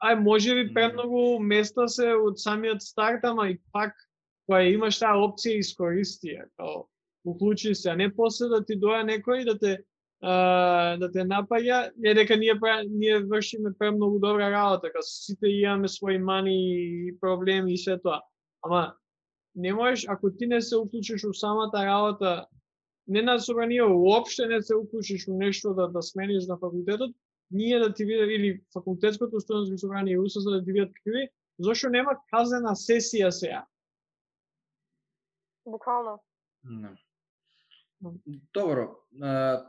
[0.05, 3.95] Ај, може би премногу места се од самиот старт, ама и пак,
[4.45, 6.83] кога имаш таа опција, искористи ја, као,
[7.25, 9.71] уклучи се, а не после да ти доја некој да те
[10.21, 12.53] а, да те напаѓа, е дека ние
[12.89, 18.21] ние вршиме премногу добра работа, као сите имаме своји мани и проблеми и се тоа.
[18.61, 18.93] Ама
[19.55, 22.45] не можеш ако ти не се уклучиш у самата работа,
[23.07, 27.15] не на собрание, уопште не се уклучиш у нешто да да смениш на факултетот,
[27.51, 31.29] ние да ти видат или факултетското студентско собрание и УСС да ти видат какви,
[31.59, 33.65] зошто нема казена сесија сега?
[35.65, 36.23] Буквално.
[36.63, 36.97] Да.
[38.01, 38.13] Мм.
[38.53, 38.95] Добро.
[39.21, 39.65] А,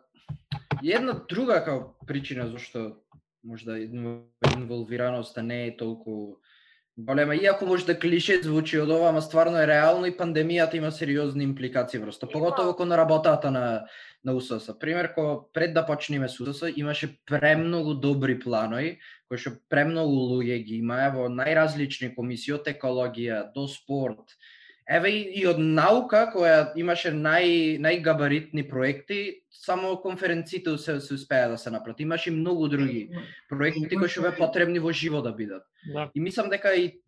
[0.84, 2.96] една друга као причина зашто
[3.44, 6.36] можда инв- инволвираноста не е толку
[6.98, 10.92] голема, иако може да клише звучи од ова, ама стварно е реално и пандемијата има
[10.92, 13.86] сериозни импликации врз тоа, поготово кон работата на
[14.26, 14.78] на УСС.
[14.78, 20.58] Пример, кога пред да почнеме со УСС, имаше премногу добри планови, кои што премногу луѓе
[20.66, 24.34] ги имаа во најразлични комисии, од екологија до спорт,
[24.86, 31.48] Еве и, и од наука која имаше нај најгабаритни проекти, само конференциите се се успеа
[31.48, 32.00] да се направат.
[32.00, 33.08] Имаше и многу други
[33.48, 35.66] проекти кои што беа потребни во живо да бидат.
[35.92, 36.10] Да.
[36.14, 37.00] И мислам дека и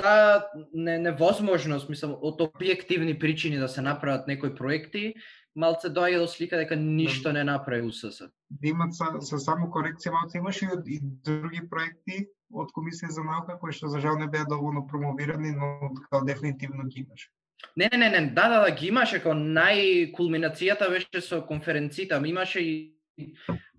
[0.00, 5.14] таа не, невозможност, мислам, од објективни причини да се направат некои проекти,
[5.54, 8.30] малце доаѓа до слика дека ништо не направи УСС.
[8.50, 13.24] Да имат са, со само корекција малку имаше и, и други проекти од Комисија за
[13.24, 17.30] наука кои што за жал не беа доволно промовирани, но као дефинитивно ги имаше.
[17.76, 22.28] Не, не, не, не, да, да, да, ги имаше како најкулминацијата беше со конференциите, ама
[22.28, 22.94] имаше и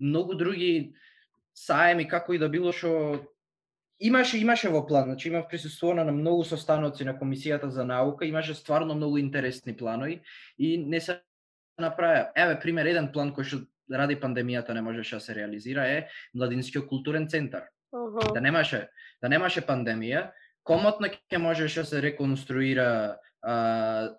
[0.00, 0.94] многу други
[1.54, 3.18] саеми како и да било што
[4.00, 8.54] имаше имаше во план, значи имав присуствувано на многу состаноци на комисијата за наука, имаше
[8.54, 10.22] стварно многу интересни планови
[10.58, 11.20] и не се
[11.80, 12.30] направија.
[12.36, 13.62] Еве пример еден план кој што
[13.92, 18.32] ради пандемијата не можеше да се реализира е младинскиот културен центар Мгм.
[18.34, 18.88] да немаше
[19.22, 20.30] да немаше пандемија,
[20.64, 23.54] комотно ќе можеше да се реконструира а,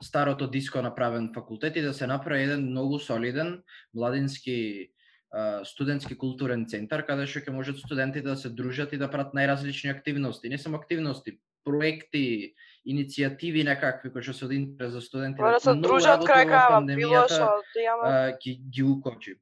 [0.04, 4.92] старото диско направен факултет и да се направи еден многу солиден младински
[5.32, 9.34] а, студентски културен центар каде што ќе можат студентите да се дружат и да прават
[9.34, 12.54] најразлични активности, не само активности, проекти,
[12.86, 15.42] иницијативи некакви кои што се од интерес за студенти.
[15.42, 19.40] Да се дружат крај крајава, било што да имаме ги, ги укочи.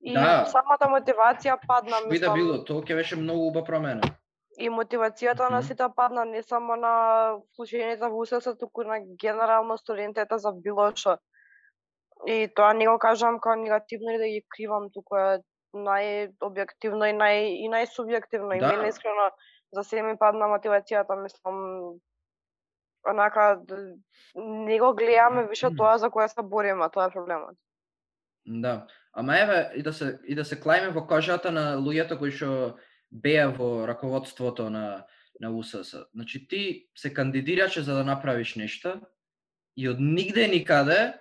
[0.00, 0.44] и да.
[0.46, 2.34] самата мотивација падна, да мислам.
[2.34, 4.02] било, тоа ќе беше многу убава промена.
[4.58, 5.66] И мотивацијата на Мгм.
[5.66, 6.92] сите падна не само на
[7.52, 11.18] вклучените во УСС, туку на генерално студентите за било што.
[12.26, 15.42] И тоа не го кажам како негативно или да ги кривам, туку е
[15.74, 18.56] најобјективно и нај и најсубјективно.
[18.56, 18.68] И Да.
[18.68, 19.30] мене искрено
[19.76, 22.00] за се ми падна мотивацијата, мислам
[23.06, 23.60] онака
[24.34, 27.56] не го гледаме више тоа за кое се бориме, тоа е проблемот.
[28.46, 28.86] Да.
[29.12, 32.78] Ама еве и да се и да се клајме во кожата на луѓето кои што
[33.10, 35.06] беа во раководството на
[35.40, 36.06] на УСС.
[36.14, 39.00] Значи ти се кандидираше за да направиш нешто
[39.76, 41.18] и од нигде никаде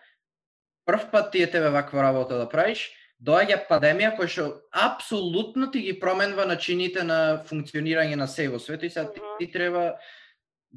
[0.86, 2.92] прв пат ти е тебе ваква работа да правиш,
[3.26, 8.84] доаѓа пандемија која што апсолутно ти ги променува начините на функционирање на се во светот
[8.84, 9.96] и сега ти, ти треба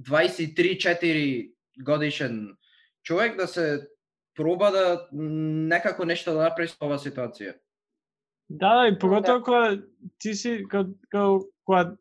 [0.09, 1.53] 23-4
[1.85, 2.57] годишен
[3.03, 3.89] човек да се
[4.35, 7.57] проба да некако нешто да направи со оваа ситуација.
[8.49, 9.83] Да, да, и поготово кога
[10.19, 11.97] ти си, кога, кога,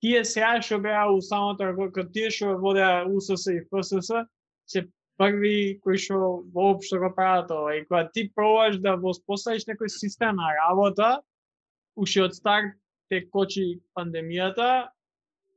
[0.00, 4.26] тие сега што беа у самото, кога тие што водеа УСС и ФСС,
[4.66, 4.84] се
[5.18, 7.74] први кои што воопшто го прават ова.
[7.76, 11.20] И кога ти пробаш да воспоставиш некој систем на работа,
[11.96, 12.78] уште од старт
[13.10, 14.88] те кочи пандемијата,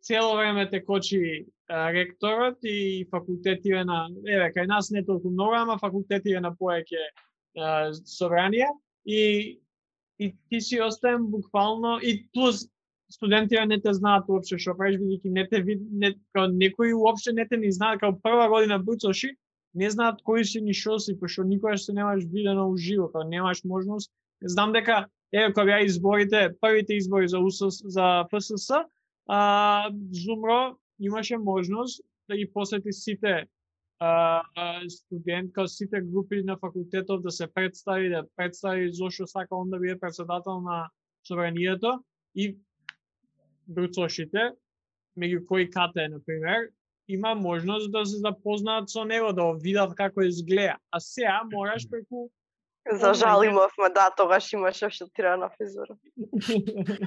[0.02, 5.78] цело време те кочи ректорот и факултетиве на, еве, кај нас не толку многу, ама
[5.78, 7.12] факултетиве на повеќе
[8.06, 8.72] собранија
[9.06, 9.60] и
[10.22, 12.70] и ти си остаем буквално и плюс
[13.10, 17.34] студентите не те знаат уопште што правиш бидејќи не те вид не као некои уопште
[17.34, 19.34] не те ни знаат како прва година буцоши
[19.76, 23.64] не знаат кои си ни шо си пошто никогаш се немаш видено уживо кога немаш
[23.64, 24.12] можност.
[24.44, 28.86] Знам дека еве кога беа изборите првите избори за УСС за ФСС
[29.28, 33.46] а Зумро имаше можност да ги посети сите
[34.00, 34.42] а,
[34.90, 39.80] студент, као сите групи на факултетов да се представи, да представи зошто сака он да
[39.80, 40.90] биде председател на
[41.28, 42.04] собранието
[42.36, 42.58] и
[43.68, 44.52] бруцошите,
[45.18, 46.70] меѓу кои Кате, например,
[47.08, 50.76] има можност да се запознаат со него, да го видат како изгледа.
[50.92, 52.30] А сега мораш преку
[52.92, 55.96] За жал имавме, да, тогаш имаше шатирана физура.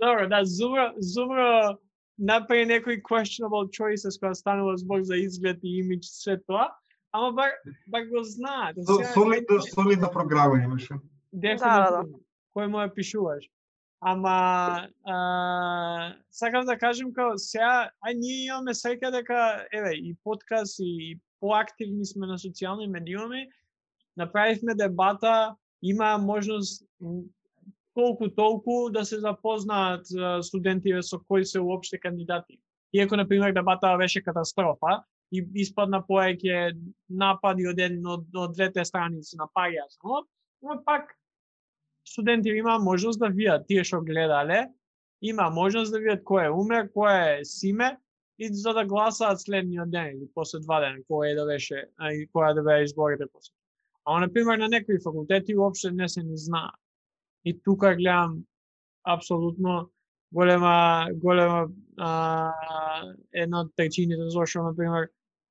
[0.00, 1.78] Добро, да, Зумро, Зумро
[2.18, 6.68] направи некои questionable choices кога станува збор за изглед и имидж све тоа,
[7.12, 7.50] ама бар,
[7.86, 8.76] бар го знаат.
[8.78, 10.94] А Со- сега Солидна, некој- солидна програма имаше.
[11.32, 12.18] Дефинитивно.
[12.56, 13.44] Кој му ја пишуваш.
[14.00, 20.78] Ама а, сакам да кажем као сега а ние имаме среќа дека еве и подкаст
[20.78, 23.48] и поактивни сме на социјални медиуми,
[24.16, 26.84] направивме дебата, има можност
[27.94, 30.06] колку толку да се запознаат
[30.42, 32.60] студентите со кои се уопште кандидати.
[32.92, 36.78] Иако на пример дебата беше катастрофа и испадна поеќе
[37.10, 40.22] напади од еден од, од двете страни се напаѓаа само,
[40.62, 41.17] но пак
[42.12, 44.66] студенти има можност да видат тие што гледале,
[45.22, 47.96] има можност да видат кој е уме, кој е Симе
[48.38, 51.84] и за да гласаат следниот ден или после два дена, кој е да беше,
[52.14, 53.52] и која да беа изборите после.
[54.06, 56.74] на пример на некои факултети уопште не се ни знаат.
[57.44, 58.44] И тука гледам
[59.04, 59.90] апсолутно
[60.32, 62.52] голема голема а,
[63.32, 65.08] една од причините зашто например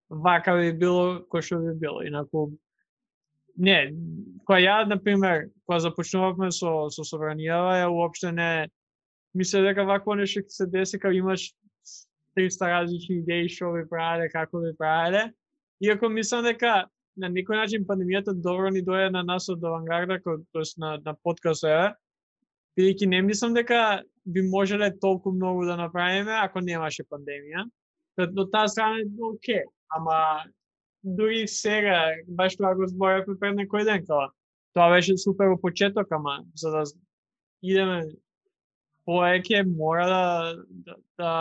[0.09, 2.01] вака би било кој што би било.
[2.01, 2.51] Инаку
[3.57, 3.93] не,
[4.45, 8.69] кога ја например, кога започнувавме со со собранијава, ја уопште не
[9.33, 11.53] мисле дека вакво нешто ќе се деси кога имаш
[12.37, 15.31] 300 различни идеи што ви правеле, како ви правеле.
[15.81, 16.85] Иако мислам дека
[17.17, 21.15] на некој начин пандемијата добро ни дојде на нас од авангарда, тоа тоест на на
[21.23, 21.95] подкаст еве,
[22.77, 27.65] бидејќи не мислам дека би можеле толку многу да направиме ако немаше пандемија.
[28.17, 30.45] Та- таа страна е окей, ама
[31.03, 34.29] дури сега, баш тоа го зборевме пред некој ден, као,
[34.73, 36.83] тоа беше супер во почеток, ама за да
[37.61, 38.05] идеме
[39.07, 41.35] повеќе мора да да, да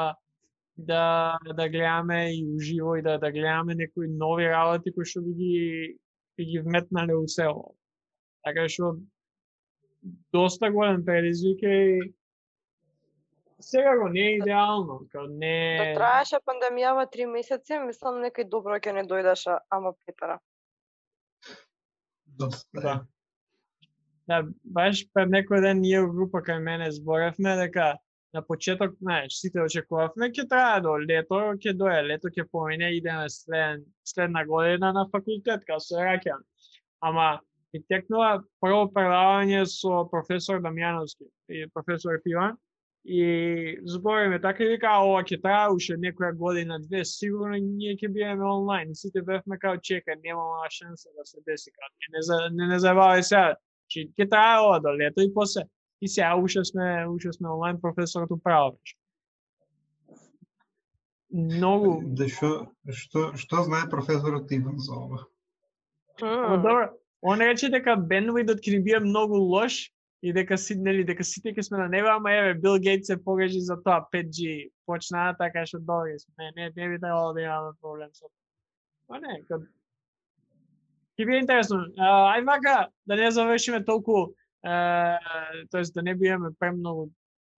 [0.76, 5.32] да да гледаме и уживо и да да гледаме некои нови работи кои што би
[5.34, 5.96] ги
[6.36, 7.74] би ги вметнале у село.
[8.44, 8.96] Така што
[10.32, 12.12] доста голем предизвик е и
[13.61, 18.78] сега го не е идеално, као Да не траеше пандемијава три месеци, мислам некој добро
[18.78, 20.38] ќе не дојдеше, ама Петра.
[22.72, 23.04] Да.
[24.26, 27.94] Да, баш пред некој ден ние во група кај мене зборевме дека
[28.34, 33.30] на почеток, знаеш, сите очекувавме ќе трае до лето, ќе дое, лето ќе помине, идеме
[33.30, 36.42] след, следна година на факултет, као се раќам.
[37.00, 37.40] Ама
[37.72, 42.59] и текнува прво предавање со професор Дамјановски и професор Пиван
[43.09, 48.11] И збориме така и вика, ова ќе трае уште некоја година, две, сигурно ние ќе
[48.11, 48.90] биеме онлайн.
[48.90, 51.86] И сите бевме као чека, нема шанса да се деси као.
[52.11, 53.54] Не, не, не, не забавај сега,
[53.86, 55.68] че ќе трае ова до лето и после
[56.00, 58.72] и сега уште сме уште сме онлайн професорот управо.
[58.72, 58.96] беше.
[61.30, 65.26] Многу Да што што што знае професорот Иван за ова?
[66.22, 66.62] Мм.
[66.62, 66.90] добро,
[67.22, 69.90] он рече дека бендвидот ќе ни биде многу лош
[70.23, 73.17] и дека си нели дека сите ќе сме на небо, ама еве Бил Гейтс се
[73.25, 76.35] погрежи за тоа 5G почнаа така што добри сме.
[76.39, 78.45] Не, не, не би требало да имаме проблем со тоа.
[79.09, 79.67] Па не, кад
[81.17, 81.79] Ќе биде интересно.
[81.97, 84.35] А, ај вака да не завршиме толку
[84.67, 85.17] uh,
[85.73, 87.09] тоест да не бидеме премногу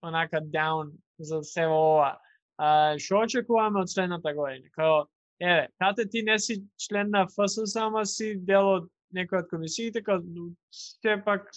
[0.06, 2.18] онака down за се ова.
[2.58, 4.70] А, што очекуваме од следната година?
[4.74, 5.06] Као,
[5.42, 10.04] еве, кате ти не си член на ФСС, ама си дел од некој од комисиите,
[10.24, 11.48] ну, сепак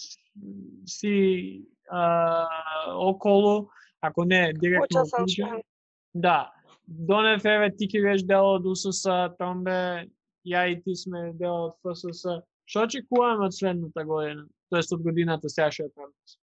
[0.87, 2.47] си а,
[2.95, 3.69] околу,
[4.01, 5.61] ако не директно уклучен.
[6.13, 6.51] Да.
[6.87, 9.07] Донев, еве, ти ќе бидеш дел од УСС,
[9.39, 10.07] Томбе,
[10.47, 12.41] ја и ти сме дел од ФСС.
[12.65, 14.47] Што очекуваме од следната година?
[14.71, 16.37] Тоест од годината сега што е пред нас?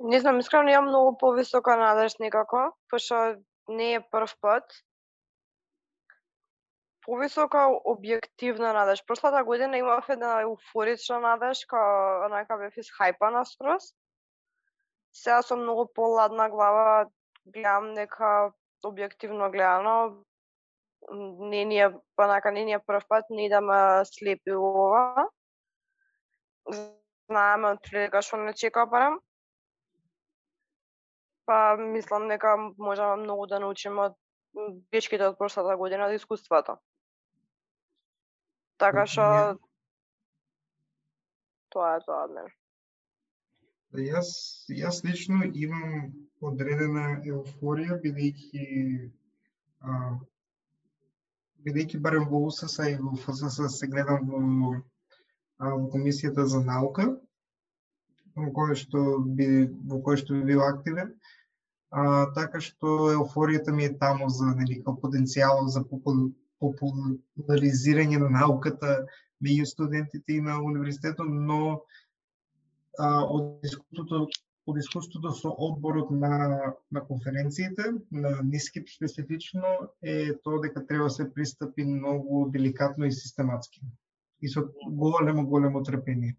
[0.00, 3.36] Не знам, искрено имам многу повисока надеж некако, пошто
[3.68, 4.64] не е прв пат.
[7.10, 9.00] Повисока објективна надеж.
[9.02, 13.88] Прошлата година имав една еуфорична надеж, као онака бев исхајпана скроз.
[15.12, 17.08] Сега сум многу поладна глава
[17.46, 18.52] гледам дека
[18.86, 20.22] објективно гледано
[21.50, 21.88] не ни е
[22.18, 25.26] онака не ни е прв пат, не да ме слепи ова.
[27.26, 29.18] Знаеме од прилика што не чека барам.
[31.46, 34.16] Па мислам дека можеме многу да научиме од
[34.94, 36.78] грешките од прошлата година од искуството.
[38.80, 39.24] Така што
[41.74, 42.52] тоа е тоа од мене.
[43.92, 44.30] Да, Јас,
[44.70, 46.12] јас лично имам
[46.50, 48.66] одредена еуфорија, бидејќи
[51.64, 54.70] бидејќи барем во УСС и во ФСС се гледам во,
[55.58, 57.08] а, во комисијата за наука,
[58.36, 59.04] во која што
[59.40, 59.48] би
[59.90, 61.12] во која што би бил активен.
[61.90, 62.02] А,
[62.38, 65.84] така што еуфоријата ми е таму за нели потенцијал за
[66.60, 69.06] популаризирање на науката
[69.44, 71.80] меѓу студентите и на универзитетот, но
[72.98, 74.28] а, од искуството
[74.70, 79.62] од искуството со одборот на на конференциите на НИСКИП специфично
[80.02, 83.80] е тоа дека треба да се пристапи многу деликатно и систематски
[84.42, 86.36] и со големо големо трпение.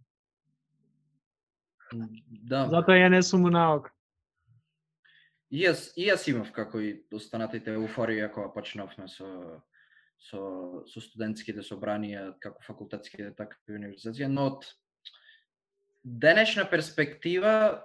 [1.91, 2.67] Да.
[2.69, 3.91] Затоа ја не сум у наука.
[5.51, 9.27] И јас, и јас имав како и останатите еуфорија кога почнавме со
[10.29, 14.67] со со студентските собранија како факултетските така и универзитетски, но од
[16.03, 17.83] денешна перспектива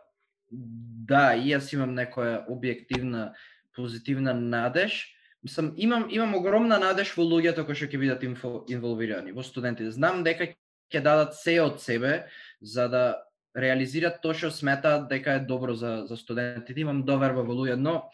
[0.51, 3.32] да, и јас имам некоја објективна
[3.76, 5.05] позитивна надеж.
[5.43, 9.91] Мислам, имам имам огромна надеж во луѓето кои што ќе бидат инфо, инволвирани, во студентите.
[9.95, 10.53] Знам дека
[10.93, 12.26] ќе дадат се од себе
[12.61, 13.05] за да
[13.57, 16.80] реализираат тоа што сметаат дека е добро за за студентите.
[16.80, 18.11] Имам доверба во луѓе, но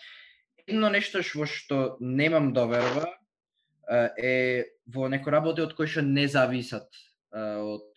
[0.67, 3.11] едно нешто во што немам доверба
[3.93, 6.89] е, во некои работи од кои што не зависат
[7.33, 7.89] од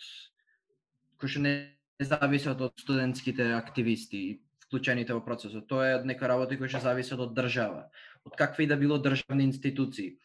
[1.20, 1.54] кои што не
[2.00, 5.68] зависат од студентските активисти вклучените во процесот.
[5.70, 7.88] Тоа е од некои работи кои што зависат од држава,
[8.26, 10.18] од какви да било државни институции.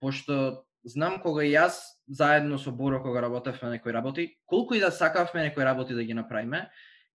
[0.00, 4.90] Пошто знам кога јас заедно со Боро кога работевме на некои работи, колку и да
[4.90, 6.70] сакавме некои работи да ги направиме,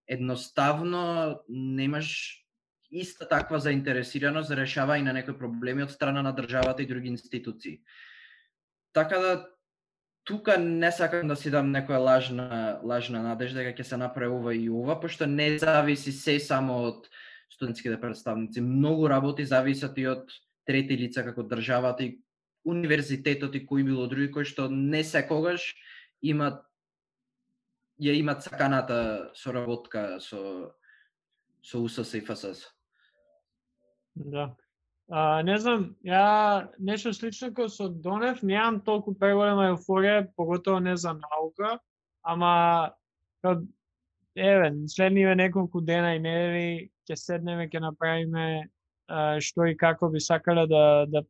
[0.06, 2.43] едноставно немаш
[2.94, 7.80] иста таква заинтересираност за решавање на некои проблеми од страна на државата и други институции.
[8.92, 9.32] Така да
[10.24, 14.54] тука не сакам да си дам некоја лажна лажна надежда дека ќе се направи ова
[14.54, 17.08] и ова, пошто не зависи се само од
[17.50, 18.60] студентските представници.
[18.60, 20.30] Многу работи зависат и од
[20.64, 22.20] трети лица како државата и
[22.64, 25.74] универзитетот и кои било други кои што не секогаш
[26.22, 26.62] имат
[28.00, 30.72] ја имат саканата соработка со
[31.64, 32.73] со УСС и ФСС.
[34.14, 34.54] Да.
[35.08, 40.96] А, не знам, ја нешто слично како со Донев, немам толку преголема еуфорија, поготово не
[40.96, 41.78] за наука,
[42.22, 42.94] ама
[43.44, 43.66] кад,
[44.34, 48.46] еве, следниве неколку дена и недели ќе седнеме, ќе направиме
[49.08, 51.24] а, што и како би сакале да да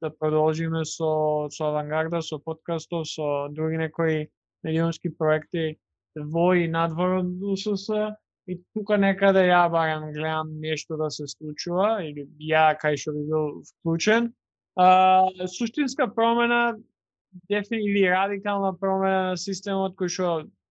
[0.00, 4.28] да продолжиме со со авангарда, со подкастов, со други некои
[4.62, 5.76] медиумски проекти
[6.14, 7.90] во и надвор од УСС
[8.48, 13.26] и тука некаде ја барам, гледам нешто да се случува или ја кај што би
[13.28, 14.32] бил вклучен.
[14.76, 16.78] А, суштинска промена
[17.50, 20.30] дефини или радикална промена на системот кој што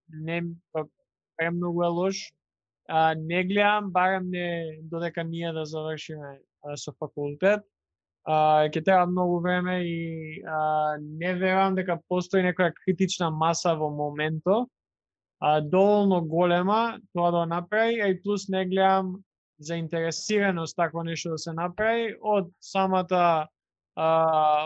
[0.10, 0.42] не
[0.74, 0.88] па,
[1.38, 2.34] премногу е лош.
[2.90, 7.62] а, не гледам, барем не додека ние да завршиме а, со факултет.
[8.24, 13.90] А, ќе треба многу време и а, не верувам дека постои некоја критична маса во
[13.92, 14.70] моментот,
[15.40, 19.16] а, доволно голема тоа да направи, а и плюс не гледам
[19.60, 23.48] заинтересираност такво нешто да се направи од самата
[23.98, 24.08] а,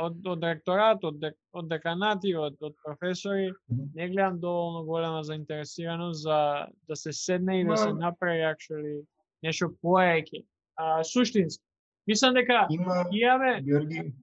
[0.04, 3.52] од, од ректорат, од, дек, од деканати, од, од професори,
[3.96, 9.02] не гледам доволно голема заинтересираност за да се седне и да се направи actually
[9.44, 10.44] нешто поеќе.
[10.76, 11.64] А, суштински.
[12.08, 14.14] Мислам дека Има, имаме, Георги,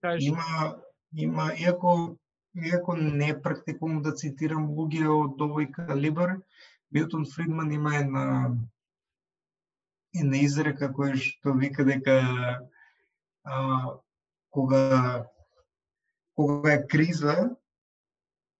[0.00, 0.76] кажеш, има,
[1.16, 2.16] има, иако,
[2.54, 6.38] иако не практикувам да цитирам луѓе од овој калибар,
[6.90, 8.24] Милтон Фридман има една
[10.14, 12.14] една изрека која што вика дека
[13.44, 13.56] а,
[14.50, 15.26] кога
[16.34, 17.50] кога е криза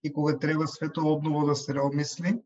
[0.02, 2.42] и кога треба свето обново да се реомисли,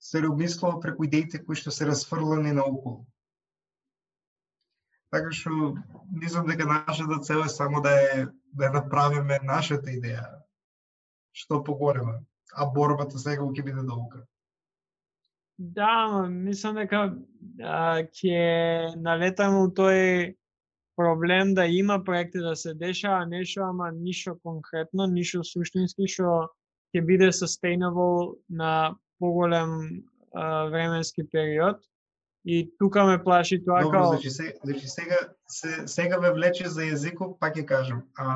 [0.00, 3.06] се реомислува преку идеите кои што се расфрлани наоколу.
[5.14, 5.74] Така што
[6.12, 8.26] мислам дека нашата цел е само да е
[8.56, 10.24] да ја направиме нашата идеја
[11.36, 12.18] што поголема,
[12.56, 14.24] а борбата сега ќе биде долга.
[15.58, 17.02] Да, ама мислам дека
[17.62, 20.34] а, ќе налетаме у тој
[20.96, 26.48] проблем да има проекти да се дешава нешто, ама ништо конкретно, ништо суштински што
[26.92, 31.80] ќе биде sustainable на поголем а, временски период.
[32.46, 35.16] И тука ме плаши тоа Добро, као значи, се, значи сега,
[35.48, 38.02] се, сега ме влече за јазиков, пак ќе кажам.
[38.14, 38.26] А,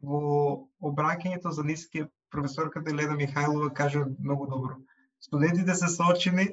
[0.00, 0.20] во
[0.80, 4.78] обраќањето за ниски професорката Елена Михајлова кажа многу добро.
[5.20, 6.46] Студентите се соочени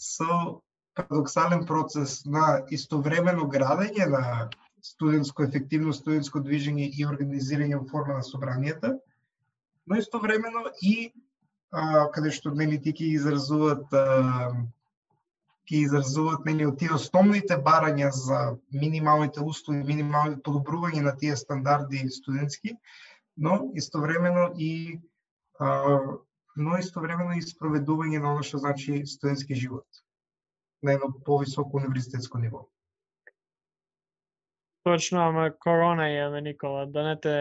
[0.00, 0.62] со
[0.96, 4.48] парадоксален процес на истовремено градење на
[4.80, 8.96] студентско ефективно студентско движење и организирање во форма на собранијата,
[9.86, 11.12] но истовремено и
[11.70, 14.54] а, каде што нели ти ќе изразуваат а,
[15.66, 18.40] ќе изразуваат нели од тие основните барања за
[18.70, 22.76] минималните услови, минималните подобрување на тие стандарди студентски,
[23.36, 25.00] но истовремено и
[25.58, 25.98] а,
[26.56, 30.02] но истовремено и спроведување на оно што значи студентски живот
[30.82, 32.68] на едно повисоко универзитетско ниво.
[34.84, 37.36] точно, ама корона имаме Никола, да не те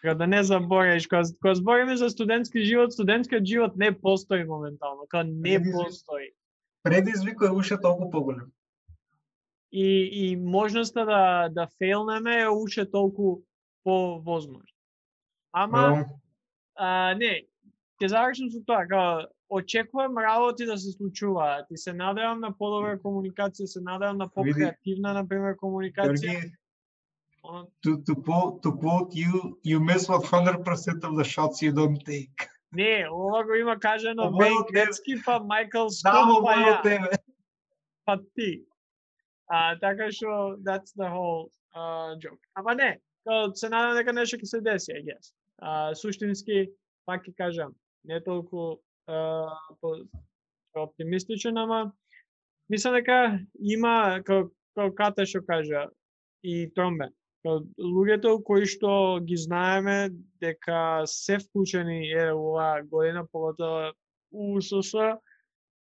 [0.00, 5.00] Кога да не забориш, кога, кога збориме за студентски живот, студентскиот живот не постои моментално,
[5.00, 6.34] кога не постои.
[6.82, 8.52] Предизвикот е уште толку поголем.
[9.72, 13.40] и, и можноста да, да фейлнеме е уште толку
[13.84, 14.68] повозможна.
[15.52, 16.04] Ама,
[16.76, 17.44] а, не,
[18.00, 22.98] ќе завршам со тоа, као, очекувам работи да се случуваат и се надевам на подобра
[23.00, 26.20] комуникација, се надевам на покреативна, например, комуникација.
[26.20, 26.52] Георги,
[27.82, 28.14] to, to,
[28.62, 32.48] to quote you, you miss 100% of the shots you don't take.
[32.72, 34.50] Не, ова го има кажано тебе.
[34.72, 36.82] Грецки, па Майкл Да, Скот, па ја.
[36.82, 37.16] тебе.
[38.04, 38.64] па ти.
[39.48, 42.40] А, така што, that's the whole uh, joke.
[42.54, 43.00] Ама не,
[43.54, 45.34] се надам дека нешто ќе се деси, I guess.
[45.60, 46.72] А, суштински,
[47.06, 49.96] пак ќе кажам, не толку а, по,
[50.74, 51.92] оптимистичен, ама
[52.70, 55.88] мислам дека има, као, као Ката што кажа,
[56.42, 63.26] и Тромбе, као луѓето кои што ги знаеме дека се вклучени е ова оваа година,
[63.32, 63.92] поготово
[64.32, 65.18] у УСС,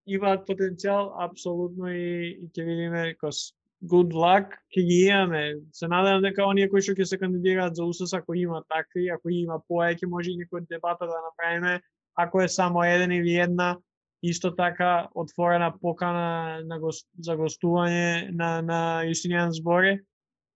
[0.07, 3.53] имаат потенцијал апсолутно и, и ќе видиме кос
[3.83, 5.57] good luck ќе ги имаме.
[5.73, 9.29] Се надевам дека оние кои што ќе се кандидираат за УСС ако има такви, ако
[9.29, 11.81] има поеќе може и некој дебата да направиме,
[12.15, 13.77] ако е само еден или една
[14.23, 19.99] исто така отворена покана на гост, за гостување на на Јустинијан зборе.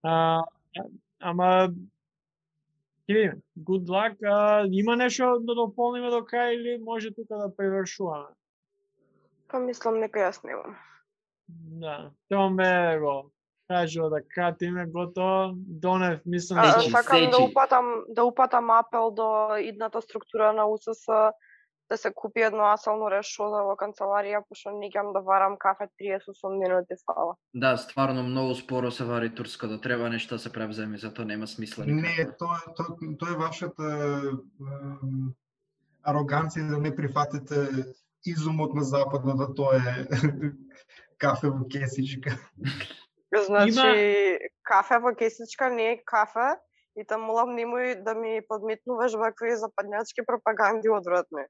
[0.02, 0.42] А,
[1.20, 1.48] ама
[3.08, 3.40] ќе видиме.
[3.58, 4.16] Good luck.
[4.22, 8.32] А, има нешто да дополниме до крај или може тука да превршуваме?
[9.48, 10.76] Па мислам нека јас немам.
[11.48, 13.32] Да, Тромбе го
[13.68, 15.52] кажува да кратиме готово.
[15.56, 21.06] Донев, мислам, А, Сечи, сакам да упатам да упатам апел до идната структура на УСС
[21.92, 25.90] да се купи едно асално решо за во канцеларија, пошто не ќе да варам кафе
[26.00, 27.34] 38 минути фала.
[27.52, 31.46] Да, стварно многу споро се вари турско, да треба нешто да се превземе, затоа нема
[31.46, 35.34] смисла Не, тоа тоа тоа е вашата ем,
[36.08, 37.68] ароганција да не прифатите
[38.24, 40.08] изумот на западот да тоа е
[41.22, 42.38] кафе во кесичка.
[43.32, 46.56] Значи, кафе во кесичка не е кафе
[46.96, 51.44] и те молам немој да ми подметнуваш вакви западњачки пропаганди одвратни.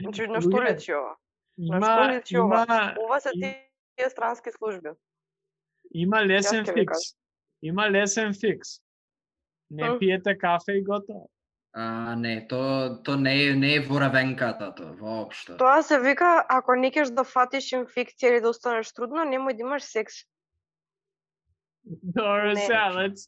[0.00, 1.16] Значи, на што Луѓе, личи ова?
[1.58, 2.64] Има, што личи ова?
[2.64, 4.90] има, Ова се тие странски служби.
[5.90, 6.98] има лесен фикс.
[7.62, 8.68] Има лесен фикс.
[9.70, 11.30] Не пиете кафе и готово.
[11.72, 15.56] А, не, то, то не е, не е во равенката, то, воопшто.
[15.56, 19.60] Тоа се вика, ако не кеш да фатиш инфекција или да останеш трудно, немој да
[19.62, 20.14] имаш секс.
[21.84, 22.56] Добро, Не.
[22.56, 23.26] сега, let's...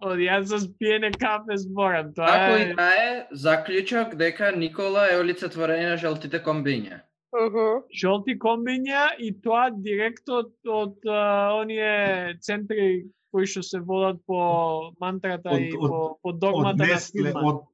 [0.00, 2.74] Од јас спиене кафе зборам, тоа Како и е...
[2.76, 7.00] да е, заклучок дека Никола е олицетворение на жалтите комбиња.
[7.36, 7.84] Мгм.
[7.92, 14.92] жолти комбиња и тоа директ од, од а, оние центри кои што се водат по
[15.00, 17.42] мантрата Од- и од- по, по Од догмата на Нестле, филма.
[17.48, 17.64] од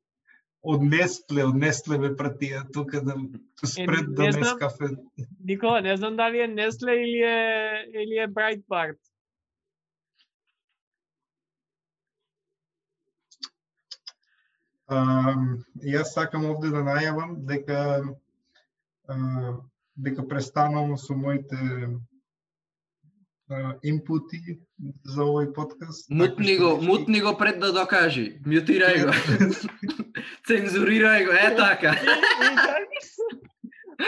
[0.63, 3.15] од Нестле, од Нестле ме пратија тука да
[3.59, 4.43] to spread не the знам.
[4.43, 4.95] Nescafe.
[5.45, 8.99] Никола, не знам дали е Nestle или е или е Breitbart.
[15.85, 18.03] Јас сакам овде да најавам дека
[19.09, 19.17] а,
[19.97, 21.57] дека престанувам со моите
[23.51, 24.59] а, инпути
[25.05, 26.09] за овој подкаст.
[26.11, 28.39] Мутни го, што- мутни го пред да докажи.
[28.47, 29.13] Мјутирај го.
[30.49, 31.95] Цензурирај го, е така.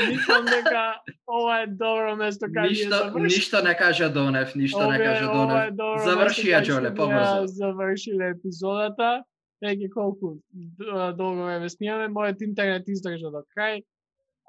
[0.09, 3.23] Мислам дека ова е добро место каде ја Ништо, заврши.
[3.23, 5.75] ништо не кажа Донев, ништо не кажа Донев.
[6.05, 7.47] Заврши ја, Џоле, што побрзо.
[7.47, 9.23] Завршиле епизодата.
[9.65, 10.31] Веќе колку
[11.19, 13.83] долго време снимаме, мојот интернет издржа до крај.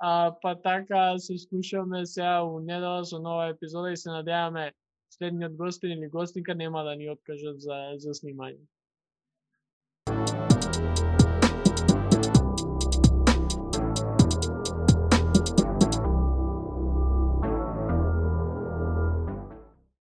[0.03, 4.71] А, па така се слушаме сега у недела со нова епизода и се надеваме
[5.17, 8.59] следниот гостин или гостинка нема да ни откажат за, за снимање.